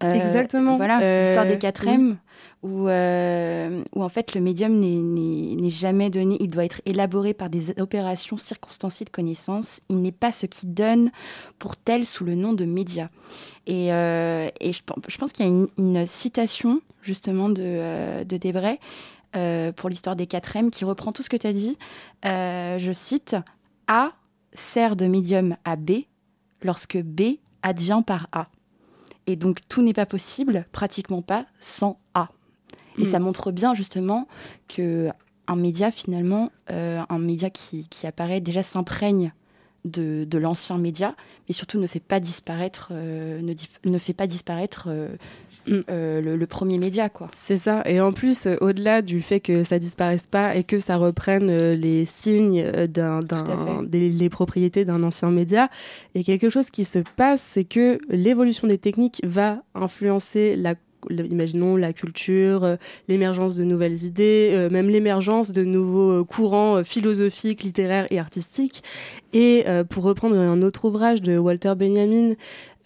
Exactement. 0.00 0.76
Voilà, 0.76 1.22
l'histoire 1.22 1.46
des 1.46 1.58
4 1.58 1.88
M 1.88 2.16
où, 2.62 2.88
euh, 2.88 3.82
où 3.94 4.02
en 4.02 4.08
fait 4.08 4.34
le 4.34 4.40
médium 4.40 4.78
n'est 4.78 5.70
jamais 5.70 6.10
donné, 6.10 6.36
il 6.40 6.48
doit 6.48 6.64
être 6.64 6.80
élaboré 6.86 7.34
par 7.34 7.50
des 7.50 7.78
opérations 7.80 8.38
circonstanciées 8.38 9.04
de 9.04 9.10
connaissance. 9.10 9.80
Il 9.88 10.00
n'est 10.00 10.12
pas 10.12 10.30
ce 10.32 10.46
qui 10.46 10.66
donne 10.66 11.10
pour 11.58 11.76
tel 11.76 12.06
sous 12.06 12.24
le 12.24 12.34
nom 12.34 12.52
de 12.52 12.64
média. 12.64 13.10
Et, 13.66 13.92
euh, 13.92 14.48
je, 14.60 15.18
pense 15.18 15.32
qu'il 15.32 15.44
y 15.44 15.48
a 15.48 15.66
une, 15.76 16.06
citation 16.06 16.80
justement 17.02 17.48
de, 17.48 17.62
euh, 17.62 18.24
de 18.24 18.36
Debray 18.36 18.78
pour 19.76 19.88
l'histoire 19.88 20.14
des 20.14 20.26
4M 20.26 20.70
qui 20.70 20.84
reprend 20.84 21.10
tout 21.10 21.22
ce 21.22 21.30
que 21.30 21.38
tu 21.38 21.46
as 21.46 21.54
dit. 21.54 21.78
je 22.22 22.90
cite 22.92 23.34
A 23.88 24.12
sert 24.52 24.94
de 24.94 25.06
médium 25.06 25.56
à 25.64 25.76
B 25.76 26.02
lorsque 26.62 26.98
B 26.98 27.38
advient 27.62 28.02
par 28.06 28.28
A. 28.32 28.48
Et 29.26 29.36
donc 29.36 29.58
tout 29.68 29.82
n'est 29.82 29.94
pas 29.94 30.04
possible, 30.04 30.66
pratiquement 30.72 31.22
pas, 31.22 31.46
sans 31.60 31.98
A. 32.12 32.28
Et 32.98 33.04
ça 33.04 33.18
mm. 33.18 33.22
montre 33.22 33.52
bien 33.52 33.74
justement 33.74 34.26
que 34.68 35.10
un 35.48 35.56
média 35.56 35.90
finalement, 35.90 36.50
euh, 36.70 37.00
un 37.08 37.18
média 37.18 37.50
qui, 37.50 37.86
qui 37.88 38.06
apparaît 38.06 38.40
déjà 38.40 38.62
s'imprègne 38.62 39.32
de, 39.84 40.24
de 40.24 40.38
l'ancien 40.38 40.78
média, 40.78 41.16
mais 41.48 41.54
surtout 41.54 41.80
ne 41.80 41.88
fait 41.88 41.98
pas 41.98 42.20
disparaître, 42.20 42.90
euh, 42.92 43.40
ne, 43.42 43.52
ne, 43.90 43.98
fait 43.98 44.12
pas 44.12 44.28
disparaître 44.28 44.86
euh, 44.86 45.08
mm. 45.66 45.80
le, 45.88 46.46
premier 46.46 46.78
média. 46.78 47.08
quoi. 47.08 47.26
C'est 47.34 47.56
ça. 47.56 47.82
Et 47.86 48.00
en 48.00 48.12
plus, 48.12 48.46
au-delà 48.60 49.02
du 49.02 49.20
fait 49.22 49.40
que 49.40 49.64
ça 49.64 49.80
disparaisse 49.80 50.28
pas 50.28 50.54
et 50.54 50.62
que 50.62 50.78
ça 50.78 50.98
reprenne 50.98 51.72
les 51.72 52.04
signes 52.04 52.64
d'un, 52.86 53.22
des, 53.82 54.08
les 54.08 54.28
propriétés 54.28 54.84
d'un 54.84 55.02
ancien 55.02 55.32
média, 55.32 55.68
il 56.14 56.20
y 56.20 56.22
a 56.22 56.24
quelque 56.24 56.48
chose 56.48 56.70
qui 56.70 56.84
se 56.84 57.00
passe, 57.16 57.42
c'est 57.42 57.64
que 57.64 57.98
l'évolution 58.08 58.68
des 58.68 58.78
techniques 58.78 59.20
va 59.24 59.64
influencer 59.74 60.54
la 60.54 60.76
imaginons 61.10 61.76
la 61.76 61.92
culture, 61.92 62.64
euh, 62.64 62.76
l'émergence 63.08 63.56
de 63.56 63.64
nouvelles 63.64 64.04
idées, 64.04 64.50
euh, 64.52 64.70
même 64.70 64.88
l'émergence 64.88 65.52
de 65.52 65.62
nouveaux 65.62 66.20
euh, 66.20 66.24
courants 66.24 66.82
philosophiques, 66.84 67.62
littéraires 67.62 68.06
et 68.10 68.18
artistiques. 68.18 68.82
Et 69.32 69.64
pour 69.88 70.04
reprendre 70.04 70.36
un 70.36 70.62
autre 70.62 70.84
ouvrage 70.84 71.22
de 71.22 71.38
Walter 71.38 71.74
Benjamin, 71.76 72.34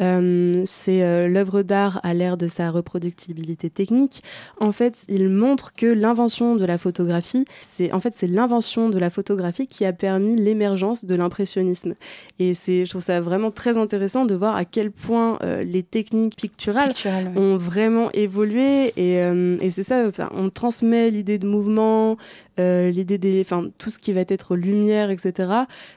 euh, 0.02 0.62
c'est 0.66 1.02
euh, 1.02 1.28
l'œuvre 1.28 1.62
d'art 1.62 2.00
à 2.02 2.12
l'ère 2.12 2.36
de 2.36 2.48
sa 2.48 2.70
reproductibilité 2.70 3.70
technique. 3.70 4.22
En 4.60 4.72
fait, 4.72 5.04
il 5.08 5.28
montre 5.30 5.74
que 5.74 5.86
l'invention 5.86 6.56
de 6.56 6.64
la 6.64 6.78
photographie, 6.78 7.44
c'est 7.60 7.92
en 7.92 8.00
fait 8.00 8.12
c'est 8.12 8.26
l'invention 8.26 8.90
de 8.90 8.98
la 8.98 9.10
photographie 9.10 9.66
qui 9.66 9.84
a 9.84 9.92
permis 9.92 10.36
l'émergence 10.36 11.04
de 11.04 11.14
l'impressionnisme. 11.14 11.94
Et 12.38 12.54
c'est, 12.54 12.84
je 12.84 12.90
trouve 12.90 13.02
ça 13.02 13.20
vraiment 13.20 13.50
très 13.50 13.78
intéressant 13.78 14.26
de 14.26 14.34
voir 14.34 14.56
à 14.56 14.64
quel 14.64 14.90
point 14.90 15.38
euh, 15.42 15.62
les 15.62 15.82
techniques 15.82 16.36
picturales, 16.36 16.92
ont 17.36 17.56
vraiment 17.56 18.10
évolué. 18.12 18.92
Et, 18.96 19.14
et 19.16 19.70
c'est 19.70 19.82
ça, 19.82 20.06
enfin, 20.06 20.30
on 20.34 20.50
transmet 20.50 21.10
l'idée 21.10 21.38
de 21.38 21.46
mouvement, 21.46 22.16
l'idée 22.58 23.18
des, 23.18 23.40
enfin, 23.40 23.70
tout 23.78 23.90
ce 23.90 23.98
qui 23.98 24.12
va 24.12 24.20
être 24.20 24.56
lumière, 24.56 25.10
etc. 25.10 25.52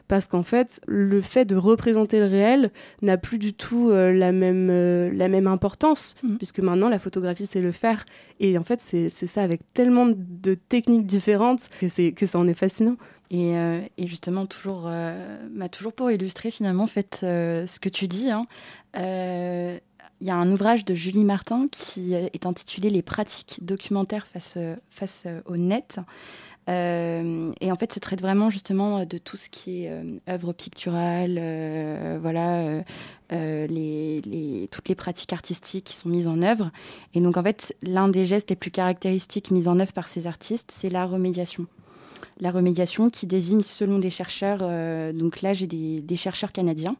Parce 0.07 0.27
qu'en 0.27 0.43
fait, 0.43 0.81
le 0.87 1.21
fait 1.21 1.45
de 1.45 1.55
représenter 1.55 2.19
le 2.19 2.25
réel 2.25 2.71
n'a 3.01 3.17
plus 3.17 3.37
du 3.37 3.53
tout 3.53 3.89
euh, 3.89 4.11
la, 4.11 4.31
même, 4.31 4.69
euh, 4.69 5.11
la 5.13 5.27
même 5.27 5.47
importance, 5.47 6.15
mm. 6.23 6.37
puisque 6.37 6.59
maintenant 6.59 6.89
la 6.89 6.99
photographie 6.99 7.45
c'est 7.45 7.61
le 7.61 7.71
faire. 7.71 8.05
Et 8.39 8.57
en 8.57 8.63
fait, 8.63 8.79
c'est 8.79 9.09
ça 9.09 9.43
avec 9.43 9.61
tellement 9.73 10.07
de 10.07 10.53
techniques 10.53 11.05
différentes 11.05 11.69
que, 11.79 12.09
que 12.11 12.25
ça 12.25 12.39
en 12.39 12.47
est 12.47 12.53
fascinant. 12.53 12.95
Et, 13.31 13.55
euh, 13.57 13.81
et 13.97 14.07
justement, 14.07 14.45
toujours, 14.45 14.89
bah, 15.51 15.69
toujours 15.69 15.93
pour 15.93 16.09
illustrer 16.09 16.49
finalement 16.49 16.87
fait, 16.87 17.17
ce 17.21 17.79
que 17.79 17.89
tu 17.89 18.07
dis, 18.07 18.31
hein, 18.31 18.47
il 20.21 20.27
y 20.27 20.31
a 20.31 20.35
un 20.35 20.51
ouvrage 20.51 20.85
de 20.85 20.93
Julie 20.93 21.23
Martin 21.23 21.67
qui 21.71 22.13
est 22.13 22.45
intitulé 22.45 22.89
Les 22.89 23.01
pratiques 23.01 23.59
documentaires 23.61 24.27
face, 24.27 24.57
face 24.89 25.25
au 25.45 25.57
net. 25.57 25.99
Euh, 26.69 27.51
et 27.61 27.71
en 27.71 27.75
fait, 27.75 27.93
ça 27.93 27.99
traite 27.99 28.21
vraiment 28.21 28.49
justement 28.49 29.05
de 29.05 29.17
tout 29.17 29.37
ce 29.37 29.49
qui 29.49 29.85
est 29.85 29.89
euh, 29.89 30.19
œuvre 30.29 30.53
picturale, 30.53 31.37
euh, 31.39 32.19
voilà, 32.21 32.83
toutes 33.29 34.89
les 34.89 34.95
pratiques 34.95 35.33
artistiques 35.33 35.85
qui 35.85 35.95
sont 35.95 36.09
mises 36.09 36.27
en 36.27 36.41
œuvre. 36.41 36.71
Et 37.13 37.21
donc, 37.21 37.37
en 37.37 37.43
fait, 37.43 37.75
l'un 37.81 38.07
des 38.07 38.25
gestes 38.25 38.49
les 38.49 38.55
plus 38.55 38.71
caractéristiques 38.71 39.51
mis 39.51 39.67
en 39.67 39.79
œuvre 39.79 39.93
par 39.93 40.07
ces 40.07 40.27
artistes, 40.27 40.71
c'est 40.75 40.89
la 40.89 41.05
remédiation 41.05 41.65
la 42.39 42.51
remédiation 42.51 43.09
qui 43.09 43.27
désigne 43.27 43.63
selon 43.63 43.99
des 43.99 44.09
chercheurs, 44.09 44.59
donc 45.13 45.41
là 45.41 45.53
j'ai 45.53 45.67
des, 45.67 46.15
chercheurs 46.15 46.51
canadiens, 46.51 46.95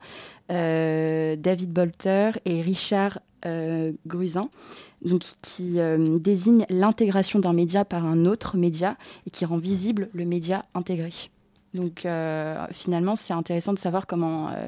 David 0.49 1.71
Bolter 1.71 2.31
et 2.45 2.61
Richard 2.61 3.19
euh, 3.45 3.93
donc 5.03 5.23
qui 5.41 5.79
euh, 5.79 6.19
désigne 6.19 6.65
l'intégration 6.69 7.39
d'un 7.39 7.53
média 7.53 7.85
par 7.85 8.05
un 8.05 8.25
autre 8.25 8.57
média 8.57 8.97
et 9.25 9.29
qui 9.29 9.45
rend 9.45 9.57
visible 9.57 10.09
le 10.13 10.25
média 10.25 10.65
intégré. 10.73 11.11
Donc 11.73 12.05
euh, 12.05 12.65
finalement, 12.71 13.15
c'est 13.15 13.33
intéressant 13.33 13.73
de 13.73 13.79
savoir 13.79 14.07
comment, 14.07 14.49
euh, 14.49 14.67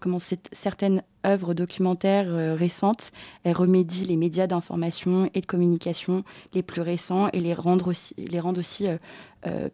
comment 0.00 0.18
certaines 0.52 1.02
œuvres 1.26 1.52
documentaires 1.54 2.56
récentes 2.56 3.12
elles 3.44 3.54
remédient 3.56 4.06
les 4.06 4.16
médias 4.16 4.46
d'information 4.46 5.30
et 5.34 5.40
de 5.40 5.46
communication 5.46 6.24
les 6.54 6.62
plus 6.62 6.80
récents 6.80 7.28
et 7.32 7.40
les 7.40 7.54
rendent 7.54 7.86
aussi, 7.86 8.14
les 8.16 8.40
rendent 8.40 8.58
aussi 8.58 8.86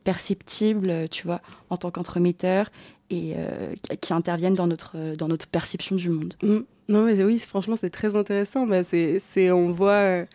perceptibles, 0.03 1.09
tu 1.09 1.25
vois, 1.27 1.41
en 1.71 1.77
tant 1.77 1.91
qu'entremetteur 1.93 2.71
et 3.11 3.35
qui 4.01 4.13
interviennent 4.13 4.57
dans 4.57 4.67
notre, 4.67 5.15
dans 5.17 5.29
notre 5.29 5.47
perception 5.47 5.95
du 5.95 6.09
monde. 6.09 6.35
Mm. 6.43 6.63
Non, 6.89 7.03
mais 7.03 7.21
oui, 7.23 7.39
franchement, 7.39 7.77
c'est 7.77 7.91
très 7.91 8.15
intéressant. 8.15 8.67
Bah, 8.67 8.83
c'est, 8.85 9.51
on 9.51 9.73
voit, 9.73 9.93
euh, 9.93 10.27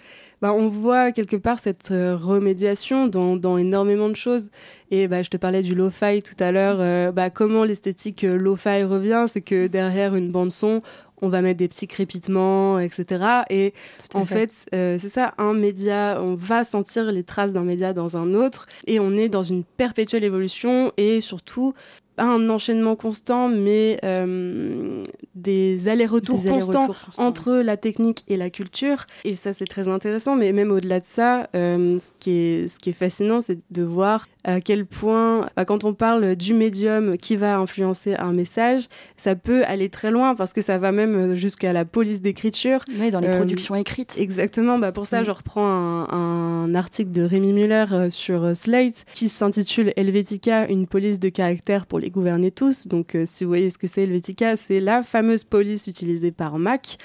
bah, 0.42 0.54
on 0.54 0.70
voit 0.70 1.12
quelque 1.12 1.36
part 1.36 1.60
cette 1.60 1.92
euh, 1.92 2.16
remédiation 2.16 3.08
dans, 3.08 3.36
dans, 3.36 3.58
énormément 3.58 4.10
de 4.10 4.16
choses. 4.16 4.50
Et 4.90 5.08
bah, 5.08 5.22
je 5.22 5.30
te 5.30 5.38
parlais 5.38 5.62
du 5.62 5.76
lo-fi 5.76 6.22
tout 6.22 6.36
à 6.40 6.52
l'heure. 6.52 6.78
Euh, 6.80 7.12
bah, 7.12 7.30
comment 7.30 7.64
l'esthétique 7.64 8.24
lo-fi 8.24 8.84
revient, 8.84 9.26
c'est 9.28 9.42
que 9.42 9.68
derrière 9.68 10.16
une 10.16 10.32
bande 10.32 10.52
son, 10.52 10.82
on 11.22 11.30
va 11.30 11.44
mettre 11.44 11.60
des 11.60 11.68
petits 11.68 11.88
crépitements, 11.88 12.80
etc. 12.80 13.44
Et 13.52 13.74
en 14.16 14.26
fait, 14.26 14.52
c'est 14.72 14.98
ça, 14.98 15.36
un 15.38 15.54
média, 15.54 16.20
on 16.20 16.34
va 16.34 16.64
sentir 16.64 17.12
les 17.12 17.24
traces 17.24 17.54
d'un 17.54 17.64
média 17.64 17.94
dans 17.94 18.18
un 18.18 18.34
autre, 18.34 18.66
et 18.88 19.00
on 19.00 19.12
est 19.12 19.30
dans 19.30 19.44
une 19.44 19.64
perpétuelle 19.64 20.24
évolution, 20.24 20.92
et 20.98 21.22
surtout, 21.22 21.76
un 22.17 22.50
enchaînement 22.50 22.95
constant, 22.95 23.47
mais 23.47 23.97
euh, 24.04 25.02
des 25.36 25.88
allers-retours 25.88 26.43
constants, 26.43 26.89
entre 27.17 27.54
la 27.54 27.78
technique 27.78 28.24
et 28.28 28.38
la 28.38 28.50
culture. 28.50 29.06
Et 29.24 29.34
ça, 29.34 29.54
c'est 29.54 29.65
très 29.65 29.88
intéressant. 29.88 30.36
Mais 30.36 30.52
même 30.52 30.71
au-delà 30.71 31.00
de 31.00 31.06
ça, 31.06 31.50
euh, 31.56 32.00
ce, 32.00 32.12
qui 32.19 32.32
est, 32.32 32.67
ce 32.67 32.80
qui 32.80 32.89
est 32.89 32.93
fascinant, 32.93 33.41
c'est 33.41 33.60
de 33.71 33.84
voir 33.84 34.28
à 34.43 34.60
quel 34.60 34.86
point, 34.86 35.47
bah, 35.56 35.65
quand 35.65 35.84
on 35.84 35.93
parle 35.93 36.36
du 36.36 36.54
médium 36.54 37.17
qui 37.17 37.36
va 37.36 37.58
influencer 37.60 38.15
un 38.15 38.34
message, 38.34 38.88
ça 39.15 39.36
peut 39.36 39.63
aller 39.65 39.89
très 39.89 40.12
loin 40.12 40.36
parce 40.36 40.54
que 40.54 40.62
ça 40.62 40.78
va 40.78 40.91
même 40.91 41.36
jusqu'à 41.36 41.74
la 41.74 41.86
police 41.86 42.21
d'écriture. 42.21 42.84
Oui, 43.00 43.12
dans 43.12 43.19
les 43.19 43.28
euh, 43.28 43.38
productions 43.38 43.76
écrites. 43.76 44.17
Exactement. 44.19 44.80
Bah, 44.80 44.91
pour 44.91 45.06
ça, 45.06 45.24
je 45.24 45.32
reprends 45.32 45.65
un, 45.65 46.08
un, 46.10 46.76
article 46.76 47.12
de 47.12 47.21
Rémi 47.21 47.54
Muller 47.54 47.86
sur 48.10 48.56
Slate 48.56 49.06
qui 49.13 49.28
s'intitule 49.28 49.93
Helvetica, 49.95 50.67
une 50.67 50.88
police 50.88 51.19
de 51.19 51.30
caractère 51.30 51.86
pour 51.86 52.00
les 52.02 52.10
gouverner 52.10 52.52
tous. 52.52 52.88
Donc, 52.88 53.16
euh, 53.16 53.24
si 53.26 53.44
vous 53.44 53.50
voyez 53.50 53.70
ce 53.70 53.78
que 53.78 53.88
c'est 53.88 54.04
Helvetica, 54.04 54.58
c'est 54.58 54.80
la 54.80 55.04
fameuse 55.04 55.44
police 55.44 55.88
utilisée 55.88 56.32
par 56.32 56.60
Mac, 56.60 56.98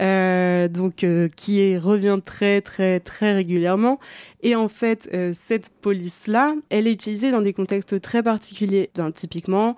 euh, 0.00 0.68
donc 0.68 1.04
euh, 1.04 1.28
qui 1.36 1.76
revient 1.76 2.18
très 2.24 2.60
très 2.60 3.00
très 3.00 3.34
régulièrement. 3.34 3.98
Et 4.42 4.54
en 4.54 4.68
fait, 4.68 5.10
cette 5.32 5.70
police-là, 5.70 6.54
elle 6.68 6.86
est 6.86 6.92
utilisée 6.92 7.30
dans 7.30 7.40
des 7.40 7.54
contextes 7.54 7.98
très 8.02 8.22
particuliers. 8.22 8.90
Typiquement, 9.14 9.74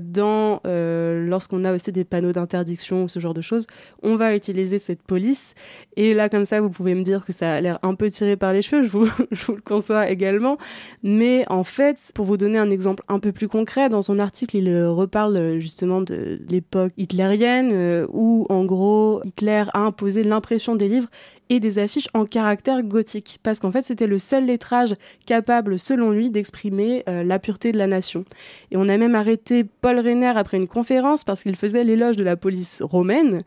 dans 0.00 0.60
euh, 0.66 1.26
lorsqu'on 1.26 1.64
a 1.64 1.72
aussi 1.72 1.92
des 1.92 2.04
panneaux 2.04 2.32
d'interdiction 2.32 3.04
ou 3.04 3.08
ce 3.08 3.18
genre 3.18 3.34
de 3.34 3.40
choses, 3.40 3.66
on 4.02 4.16
va 4.16 4.34
utiliser 4.34 4.78
cette 4.78 5.02
police. 5.02 5.54
Et 5.96 6.14
là, 6.14 6.28
comme 6.28 6.44
ça, 6.44 6.60
vous 6.60 6.70
pouvez 6.70 6.94
me 6.94 7.02
dire 7.02 7.24
que 7.24 7.32
ça 7.32 7.54
a 7.54 7.60
l'air 7.60 7.78
un 7.82 7.94
peu 7.94 8.10
tiré 8.10 8.36
par 8.36 8.52
les 8.52 8.62
cheveux, 8.62 8.82
je 8.82 8.88
vous, 8.88 9.04
le 9.54 9.60
conçois 9.60 10.08
également. 10.08 10.56
Mais 11.02 11.44
en 11.48 11.64
fait, 11.64 12.10
pour 12.14 12.24
vous 12.24 12.36
donner 12.36 12.58
un 12.58 12.70
exemple 12.70 13.02
un 13.08 13.18
peu 13.18 13.32
plus 13.32 13.48
concret, 13.48 13.88
dans 13.88 14.02
son 14.02 14.18
article, 14.18 14.56
il 14.56 14.68
euh, 14.68 14.90
reparle 14.90 15.58
justement 15.58 16.00
de 16.00 16.40
l'époque 16.48 16.92
hitlérienne 16.96 18.06
où, 18.12 18.46
en 18.48 18.64
gros, 18.64 19.20
Hitler 19.24 19.64
a 19.72 19.80
imposé 19.80 20.24
l'impression 20.24 20.76
des 20.76 20.88
livres 20.88 21.08
et 21.48 21.60
des 21.60 21.78
affiches 21.78 22.08
en 22.14 22.24
caractère 22.24 22.82
gothique, 22.82 23.38
parce 23.42 23.60
qu'en 23.60 23.70
fait 23.70 23.82
c'était 23.82 24.06
le 24.06 24.18
seul 24.18 24.46
lettrage 24.46 24.94
capable, 25.26 25.78
selon 25.78 26.10
lui, 26.10 26.30
d'exprimer 26.30 27.04
euh, 27.08 27.22
la 27.22 27.38
pureté 27.38 27.72
de 27.72 27.78
la 27.78 27.86
nation. 27.86 28.24
Et 28.70 28.76
on 28.76 28.88
a 28.88 28.96
même 28.96 29.14
arrêté 29.14 29.64
Paul 29.80 29.98
Renner 29.98 30.32
après 30.36 30.56
une 30.56 30.68
conférence 30.68 31.24
parce 31.24 31.42
qu'il 31.42 31.56
faisait 31.56 31.84
l'éloge 31.84 32.16
de 32.16 32.24
la 32.24 32.36
police 32.36 32.82
romaine, 32.82 33.40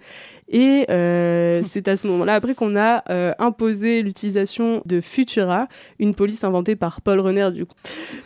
et 0.48 0.86
euh, 0.90 1.62
c'est 1.66 1.88
à 1.88 1.96
ce 1.96 2.08
moment-là 2.08 2.36
après 2.36 2.56
qu'on 2.56 2.76
a 2.76 3.04
euh, 3.10 3.34
imposé 3.40 4.02
l'utilisation 4.02 4.82
de 4.86 5.02
Futura, 5.02 5.68
une 6.00 6.16
police 6.16 6.44
inventée 6.44 6.76
par 6.76 7.02
Paul 7.02 7.20
Renner 7.20 7.52
du 7.52 7.66
coup. 7.66 7.76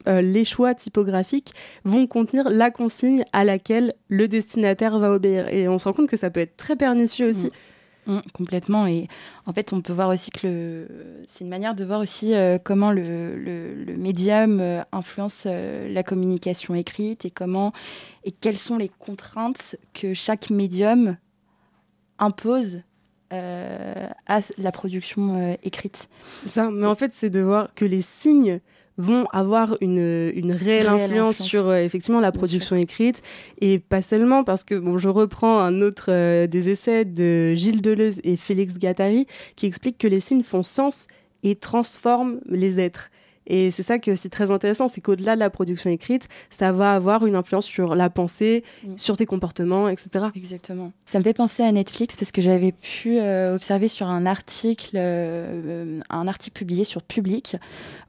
les 0.07 0.43
choix 0.43 0.73
typographiques 0.73 1.53
vont 1.83 2.07
contenir 2.07 2.49
la 2.49 2.71
consigne 2.71 3.23
à 3.33 3.43
laquelle 3.43 3.93
le 4.07 4.27
destinataire 4.27 4.99
va 4.99 5.11
obéir, 5.11 5.47
et 5.49 5.67
on 5.67 5.79
se 5.79 5.85
rend 5.87 5.93
compte 5.93 6.09
que 6.09 6.17
ça 6.17 6.29
peut 6.29 6.41
être 6.41 6.57
très 6.57 6.75
pernicieux 6.75 7.29
aussi. 7.29 7.47
Mm. 7.47 7.51
Mmh, 8.05 8.19
complètement. 8.33 8.85
Et 8.85 9.07
en 9.45 9.53
fait, 9.53 9.71
on 9.71 9.81
peut 9.81 9.93
voir 9.93 10.09
aussi 10.09 10.29
que 10.31 10.47
le... 10.47 10.87
c'est 11.29 11.43
une 11.43 11.49
manière 11.49 11.73
de 11.73 11.85
voir 11.85 12.01
aussi 12.01 12.33
euh, 12.33 12.57
comment 12.61 12.91
le, 12.91 13.37
le, 13.37 13.95
médium 13.95 14.59
euh, 14.59 14.81
influence 14.91 15.43
euh, 15.45 15.87
la 15.89 16.03
communication 16.03 16.75
écrite 16.75 17.23
et 17.23 17.31
comment 17.31 17.71
et 18.25 18.31
quelles 18.31 18.57
sont 18.57 18.77
les 18.77 18.89
contraintes 18.89 19.77
que 19.93 20.13
chaque 20.13 20.49
médium 20.49 21.17
impose 22.19 22.81
à 23.31 24.41
la 24.59 24.71
production 24.71 25.57
écrite. 25.63 26.07
C'est 26.29 26.49
ça. 26.49 26.69
Mais 26.69 26.85
en 26.85 26.93
fait, 26.93 27.11
c'est 27.11 27.31
de 27.31 27.39
voir 27.39 27.73
que 27.73 27.83
les 27.83 28.01
signes 28.01 28.59
vont 28.97 29.25
avoir 29.31 29.77
une, 29.81 30.31
une 30.35 30.51
réelle, 30.51 30.87
influence, 30.87 31.41
sur 31.41 31.69
euh, 31.69 31.77
effectivement 31.77 32.19
la 32.19 32.31
production 32.31 32.75
écrite. 32.75 33.21
Et 33.59 33.79
pas 33.79 34.01
seulement 34.01 34.43
parce 34.43 34.63
que 34.63 34.75
bon 34.75 34.97
je 34.97 35.09
reprends 35.09 35.59
un 35.59 35.81
autre 35.81 36.05
euh, 36.09 36.47
des 36.47 36.69
essais 36.69 37.05
de 37.05 37.53
Gilles 37.53 37.81
Deleuze 37.81 38.19
et 38.23 38.37
Félix 38.37 38.77
Gattari 38.77 39.25
qui 39.55 39.65
expliquent 39.65 39.97
que 39.97 40.07
les 40.07 40.19
signes 40.19 40.43
font 40.43 40.63
sens 40.63 41.07
et 41.43 41.55
transforment 41.55 42.39
les 42.47 42.79
êtres. 42.79 43.09
Et 43.47 43.71
c'est 43.71 43.83
ça 43.83 43.99
qui 43.99 44.09
est 44.09 44.13
aussi 44.13 44.29
très 44.29 44.51
intéressant, 44.51 44.87
c'est 44.87 45.01
qu'au-delà 45.01 45.35
de 45.35 45.39
la 45.39 45.49
production 45.49 45.89
écrite, 45.89 46.27
ça 46.49 46.71
va 46.71 46.93
avoir 46.93 47.25
une 47.25 47.35
influence 47.35 47.65
sur 47.65 47.95
la 47.95 48.09
pensée, 48.09 48.63
mm. 48.83 48.97
sur 48.97 49.17
tes 49.17 49.25
comportements, 49.25 49.89
etc. 49.89 50.25
Exactement. 50.35 50.91
Ça 51.05 51.19
me 51.19 51.23
fait 51.23 51.33
penser 51.33 51.63
à 51.63 51.71
Netflix 51.71 52.15
parce 52.15 52.31
que 52.31 52.41
j'avais 52.41 52.71
pu 52.71 53.19
euh, 53.19 53.55
observer 53.55 53.87
sur 53.87 54.07
un 54.07 54.25
article, 54.25 54.95
euh, 54.95 55.99
un 56.09 56.27
article 56.27 56.57
publié 56.57 56.85
sur 56.85 57.01
Public, 57.01 57.57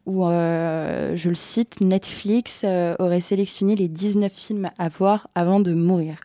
où, 0.06 0.26
euh, 0.26 1.16
je 1.16 1.28
le 1.28 1.34
cite, 1.34 1.80
Netflix 1.80 2.64
aurait 2.98 3.20
sélectionné 3.20 3.74
les 3.74 3.88
19 3.88 4.32
films 4.32 4.68
à 4.78 4.88
voir 4.88 5.28
avant 5.34 5.60
de 5.60 5.72
mourir. 5.72 6.16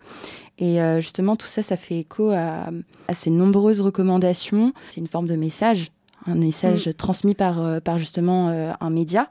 Et 0.62 0.80
justement, 1.00 1.38
tout 1.38 1.48
ça, 1.48 1.64
ça 1.64 1.78
fait 1.78 2.00
écho 2.00 2.32
à, 2.32 2.70
à 3.08 3.14
ces 3.14 3.30
nombreuses 3.30 3.80
recommandations. 3.80 4.74
C'est 4.92 5.00
une 5.00 5.08
forme 5.08 5.28
de 5.28 5.38
message 5.38 5.92
un 6.28 6.36
message 6.36 6.88
mm. 6.88 6.94
transmis 6.94 7.36
par, 7.36 7.62
euh, 7.62 7.80
par 7.80 7.98
justement 7.98 8.50
euh, 8.50 8.72
un 8.80 8.90
média. 8.90 9.30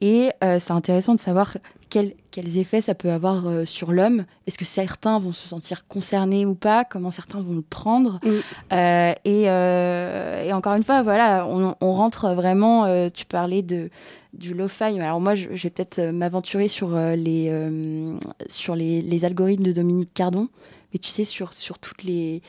Et 0.00 0.30
euh, 0.42 0.58
c'est 0.58 0.72
intéressant 0.72 1.14
de 1.14 1.20
savoir 1.20 1.56
quels 1.88 2.58
effets 2.58 2.80
ça 2.80 2.96
peut 2.96 3.12
avoir 3.12 3.44
sur 3.64 3.92
l'homme. 3.92 4.24
Est-ce 4.48 4.58
que 4.58 4.64
certains 4.64 5.20
vont 5.20 5.32
se 5.32 5.46
sentir 5.46 5.86
concernés 5.86 6.44
ou 6.44 6.56
pas? 6.56 6.84
Comment 6.84 7.12
certains 7.12 7.40
vont 7.40 7.54
le 7.54 7.62
prendre? 7.62 8.18
Mm. 8.24 8.74
et, 9.24 9.42
et, 9.44 10.52
encore 10.52 10.74
une 10.74 10.82
fois, 10.82 11.02
voilà, 11.04 11.46
on, 11.46 11.92
rentre 11.94 12.30
vraiment. 12.30 13.08
tu 13.10 13.24
parlais 13.24 13.62
de 13.62 13.90
du 14.32 14.52
lo-fi. 14.54 14.98
Alors 15.00 15.20
moi, 15.20 15.36
je, 15.36 15.48
vais 15.48 15.70
peut-être 15.70 16.00
m'aventurer 16.10 16.66
sur 16.66 16.98
les 16.98 17.52
sur 18.48 18.74
les, 18.74 19.00
les, 19.00 19.24
algorithmes 19.24 19.62
de 19.62 19.72
Dominique 19.72 20.12
Cardon, 20.12 20.48
mais 20.92 20.98
tu 20.98 21.10
sais 21.10 21.24
sur 21.24 21.54
sur 21.54 21.78
toutes 21.78 22.02
les 22.02 22.42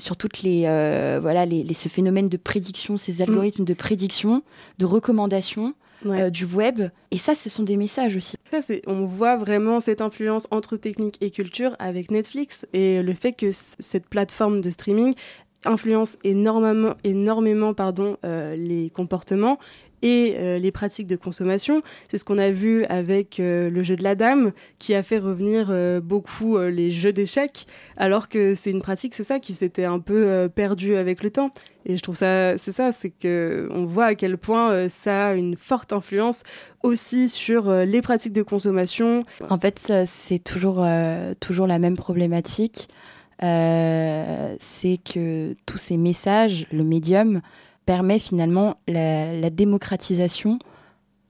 sur 0.00 0.16
toutes 0.16 0.42
les 0.42 0.64
euh, 0.66 1.18
voilà 1.20 1.46
les, 1.46 1.74
ce 1.74 1.88
phénomène 1.88 2.28
de 2.28 2.36
prédiction, 2.36 2.96
ces 2.98 3.14
mm. 3.14 3.22
algorithmes 3.22 3.64
de 3.64 3.74
prédiction, 3.74 4.42
de 4.78 4.86
recommandation. 4.86 5.74
Euh, 6.06 6.30
du 6.30 6.46
web. 6.46 6.80
Et 7.10 7.18
ça, 7.18 7.34
ce 7.34 7.50
sont 7.50 7.62
des 7.62 7.76
messages 7.76 8.16
aussi. 8.16 8.34
Ça, 8.50 8.62
c'est, 8.62 8.80
on 8.86 9.04
voit 9.04 9.36
vraiment 9.36 9.80
cette 9.80 10.00
influence 10.00 10.48
entre 10.50 10.78
technique 10.78 11.18
et 11.20 11.30
culture 11.30 11.76
avec 11.78 12.10
Netflix 12.10 12.66
et 12.72 13.02
le 13.02 13.12
fait 13.12 13.32
que 13.32 13.50
cette 13.52 14.06
plateforme 14.06 14.62
de 14.62 14.70
streaming 14.70 15.12
influence 15.64 16.16
énormément, 16.24 16.94
énormément 17.04 17.74
pardon, 17.74 18.16
euh, 18.24 18.56
les 18.56 18.90
comportements 18.90 19.58
et 20.02 20.36
euh, 20.38 20.58
les 20.58 20.72
pratiques 20.72 21.06
de 21.06 21.16
consommation. 21.16 21.82
C'est 22.10 22.16
ce 22.16 22.24
qu'on 22.24 22.38
a 22.38 22.50
vu 22.50 22.84
avec 22.86 23.38
euh, 23.38 23.68
le 23.68 23.82
jeu 23.82 23.96
de 23.96 24.02
la 24.02 24.14
dame, 24.14 24.52
qui 24.78 24.94
a 24.94 25.02
fait 25.02 25.18
revenir 25.18 25.70
beaucoup 26.02 26.58
les 26.58 26.90
jeux 26.90 27.12
d'échecs, 27.12 27.66
alors 27.96 28.28
que 28.28 28.54
c'est 28.54 28.70
une 28.70 28.80
pratique, 28.80 29.14
c'est 29.14 29.24
ça, 29.24 29.38
qui 29.38 29.52
s'était 29.52 29.84
un 29.84 29.98
peu 29.98 30.48
perdue 30.54 30.96
avec 30.96 31.22
le 31.22 31.30
temps. 31.30 31.50
Et 31.84 31.96
je 31.96 32.02
trouve 32.02 32.16
ça, 32.16 32.56
c'est 32.56 32.72
ça, 32.72 32.92
c'est 32.92 33.10
que 33.10 33.68
on 33.72 33.84
voit 33.84 34.06
à 34.06 34.14
quel 34.14 34.38
point 34.38 34.88
ça 34.88 35.28
a 35.28 35.34
une 35.34 35.56
forte 35.56 35.92
influence 35.92 36.42
aussi 36.82 37.28
sur 37.28 37.70
les 37.70 38.00
pratiques 38.00 38.32
de 38.32 38.42
consommation. 38.42 39.24
En 39.48 39.58
fait, 39.58 39.92
c'est 40.06 40.42
toujours, 40.42 40.86
toujours 41.40 41.66
la 41.66 41.78
même 41.78 41.96
problématique. 41.96 42.88
C'est 43.40 44.98
que 45.04 45.56
tous 45.66 45.78
ces 45.78 45.96
messages, 45.96 46.66
le 46.72 46.84
médium, 46.84 47.40
permet 47.86 48.18
finalement 48.18 48.76
la, 48.86 49.50
démocratisation 49.50 50.58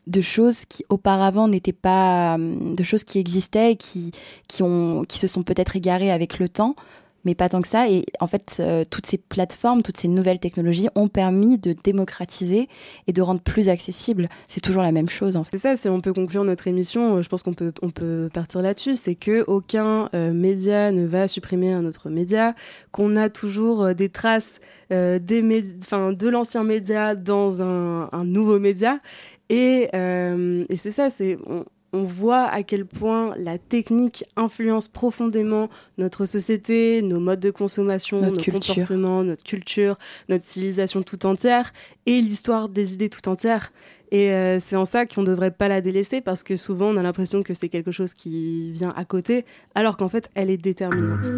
de 0.06 0.20
choses 0.20 0.64
qui 0.64 0.84
auparavant 0.88 1.48
n'étaient 1.48 1.72
pas 1.72 2.36
de 2.38 2.82
choses 2.82 3.04
qui 3.04 3.18
existaient 3.18 3.72
et 3.72 3.76
qui, 3.76 4.10
qui, 4.48 4.62
ont, 4.62 5.04
qui 5.08 5.18
se 5.18 5.26
sont 5.26 5.42
peut-être 5.42 5.76
égarées 5.76 6.10
avec 6.10 6.38
le 6.38 6.48
temps 6.48 6.74
mais 7.24 7.34
pas 7.34 7.48
tant 7.48 7.62
que 7.62 7.68
ça. 7.68 7.88
Et 7.88 8.04
en 8.20 8.26
fait, 8.26 8.58
euh, 8.60 8.84
toutes 8.88 9.06
ces 9.06 9.18
plateformes, 9.18 9.82
toutes 9.82 9.98
ces 9.98 10.08
nouvelles 10.08 10.38
technologies 10.38 10.88
ont 10.94 11.08
permis 11.08 11.58
de 11.58 11.74
démocratiser 11.84 12.68
et 13.06 13.12
de 13.12 13.22
rendre 13.22 13.40
plus 13.40 13.68
accessible. 13.68 14.28
C'est 14.48 14.60
toujours 14.60 14.82
la 14.82 14.92
même 14.92 15.08
chose. 15.08 15.36
En. 15.36 15.44
C'est 15.52 15.58
ça, 15.58 15.76
si 15.76 15.88
on 15.88 16.00
peut 16.00 16.12
conclure 16.12 16.44
notre 16.44 16.68
émission, 16.68 17.16
euh, 17.16 17.22
je 17.22 17.28
pense 17.28 17.42
qu'on 17.42 17.54
peut, 17.54 17.72
on 17.82 17.90
peut 17.90 18.28
partir 18.32 18.62
là-dessus, 18.62 18.94
c'est 18.94 19.14
que 19.14 19.44
aucun 19.46 20.08
euh, 20.14 20.32
média 20.32 20.92
ne 20.92 21.06
va 21.06 21.28
supprimer 21.28 21.72
un 21.72 21.84
autre 21.84 22.10
média, 22.10 22.54
qu'on 22.92 23.16
a 23.16 23.28
toujours 23.28 23.94
des 23.94 24.08
traces 24.08 24.60
des 24.90 25.20
de 25.20 26.28
l'ancien 26.28 26.64
média 26.64 27.14
dans 27.14 27.62
un, 27.62 28.24
nouveau 28.24 28.58
média. 28.58 28.98
Et, 29.48 29.88
et 29.92 30.76
c'est 30.76 30.90
ça, 30.90 31.10
c'est 31.10 31.38
voit 31.92 32.44
à 32.44 32.62
quel 32.62 32.86
point 32.86 33.34
la 33.36 33.58
technique 33.58 34.24
influence 34.36 34.88
profondément 34.88 35.68
notre 35.98 36.24
société, 36.26 37.02
nos 37.02 37.20
modes 37.20 37.40
de 37.40 37.50
consommation, 37.50 38.20
notre 38.20 38.36
nos 38.36 38.58
comportements, 38.58 39.24
notre 39.24 39.42
culture, 39.42 39.98
notre 40.28 40.44
civilisation 40.44 41.02
tout 41.02 41.26
entière 41.26 41.72
et 42.06 42.20
l'histoire 42.20 42.68
des 42.68 42.94
idées 42.94 43.10
tout 43.10 43.28
entière. 43.28 43.72
Et 44.12 44.32
euh, 44.32 44.58
c'est 44.58 44.76
en 44.76 44.84
ça 44.84 45.06
qu'on 45.06 45.22
ne 45.22 45.26
devrait 45.26 45.52
pas 45.52 45.68
la 45.68 45.80
délaisser 45.80 46.20
parce 46.20 46.42
que 46.42 46.56
souvent 46.56 46.86
on 46.86 46.96
a 46.96 47.02
l'impression 47.02 47.42
que 47.42 47.54
c'est 47.54 47.68
quelque 47.68 47.92
chose 47.92 48.12
qui 48.12 48.72
vient 48.72 48.92
à 48.96 49.04
côté, 49.04 49.44
alors 49.74 49.96
qu'en 49.96 50.08
fait 50.08 50.28
elle 50.34 50.50
est 50.50 50.56
déterminante. 50.56 51.30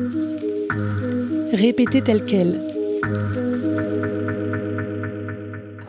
Répétez 1.53 2.03
telle 2.03 2.25
qu'elle. 2.25 2.61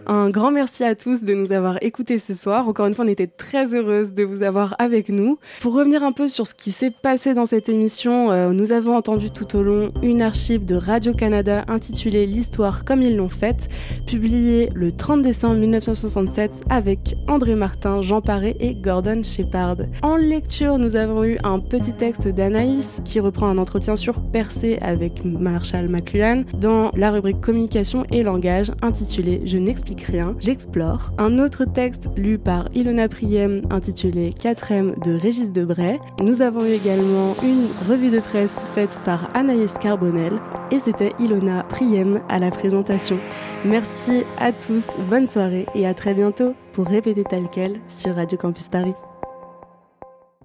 Un 0.06 0.30
grand 0.30 0.52
merci 0.52 0.84
à 0.84 0.96
tous 0.96 1.24
de 1.24 1.34
nous 1.34 1.54
avoir 1.54 1.82
écoutés 1.82 2.18
ce 2.18 2.34
soir. 2.34 2.68
Encore 2.68 2.88
une 2.88 2.94
fois, 2.94 3.06
on 3.06 3.08
était 3.08 3.28
très 3.28 3.74
heureuse 3.74 4.14
de 4.14 4.24
vous 4.24 4.44
avoir 4.44 4.76
avec 4.78 5.08
nous. 5.08 5.40
Pour 5.62 5.74
revenir 5.74 6.04
un 6.04 6.12
peu 6.12 6.28
sur 6.28 6.46
ce 6.46 6.56
qui 6.56 6.72
s'est 6.72 6.92
passé 6.92 7.34
dans 7.34 7.46
cette 7.46 7.70
émission, 7.70 8.30
euh, 8.30 8.52
nous 8.52 8.74
avons 8.74 8.98
entendu 8.98 9.32
tout 9.32 9.56
au 9.56 9.64
long 9.64 9.88
une 10.02 10.22
archive 10.22 10.66
de 10.66 10.76
Radio-Canada 10.76 11.64
intitulée 11.70 12.26
L'histoire 12.26 12.84
comme 12.84 13.02
ils 13.02 13.16
l'ont 13.16 13.30
faite, 13.30 13.70
publiée 14.06 14.70
le 14.76 14.92
30 14.92 15.22
décembre 15.22 15.56
1967 15.56 16.64
avec 16.70 17.16
André 17.30 17.56
Martin, 17.56 18.02
Jean 18.02 18.20
Paré 18.20 18.58
et 18.60 18.76
Gordon 18.76 19.24
Shepard. 19.24 19.78
En 20.02 20.18
lecture, 20.18 20.80
nous 20.80 20.98
avons 20.98 21.24
eu 21.24 21.38
un 21.44 21.60
petit 21.60 21.94
texte 21.94 22.28
d'Anaïs 22.28 23.02
qui 23.06 23.22
reprend 23.22 23.48
un 23.48 23.58
entretien 23.58 23.96
sur 23.96 24.22
Percé 24.22 24.80
avec 24.82 25.24
Marshall 25.24 25.88
McLuhan 25.88 26.44
dans 26.60 26.92
la 26.96 27.12
rubrique 27.12 27.40
communication 27.40 28.06
et 28.12 28.24
langage 28.24 28.72
intitulée 28.82 29.42
Je 29.46 29.58
n'explique 29.58 29.93
j'explore. 30.40 31.12
Un 31.18 31.40
autre 31.40 31.66
texte 31.66 32.10
lu 32.16 32.38
par 32.38 32.70
Ilona 32.74 33.08
Priem 33.08 33.62
intitulé 33.70 34.34
4 34.34 35.00
de 35.06 35.14
Régis 35.14 35.52
Debray. 35.52 36.00
Nous 36.22 36.42
avons 36.42 36.66
eu 36.66 36.72
également 36.72 37.36
une 37.44 37.68
revue 37.88 38.10
de 38.10 38.20
presse 38.20 38.66
faite 38.76 39.00
par 39.06 39.30
Anaïs 39.36 39.78
Carbonel 39.78 40.40
et 40.72 40.80
c'était 40.80 41.14
Ilona 41.20 41.64
Priem 41.64 42.22
à 42.30 42.40
la 42.40 42.52
présentation. 42.52 43.20
Merci 43.66 44.24
à 44.40 44.52
tous, 44.52 44.98
bonne 45.10 45.26
soirée 45.26 45.66
et 45.76 45.86
à 45.88 45.94
très 45.94 46.14
bientôt 46.14 46.54
pour 46.74 46.88
répéter 46.88 47.24
tel 47.24 47.46
quel 47.52 47.80
sur 47.88 48.16
Radio 48.16 48.38
Campus 48.38 48.68
Paris. 48.68 48.96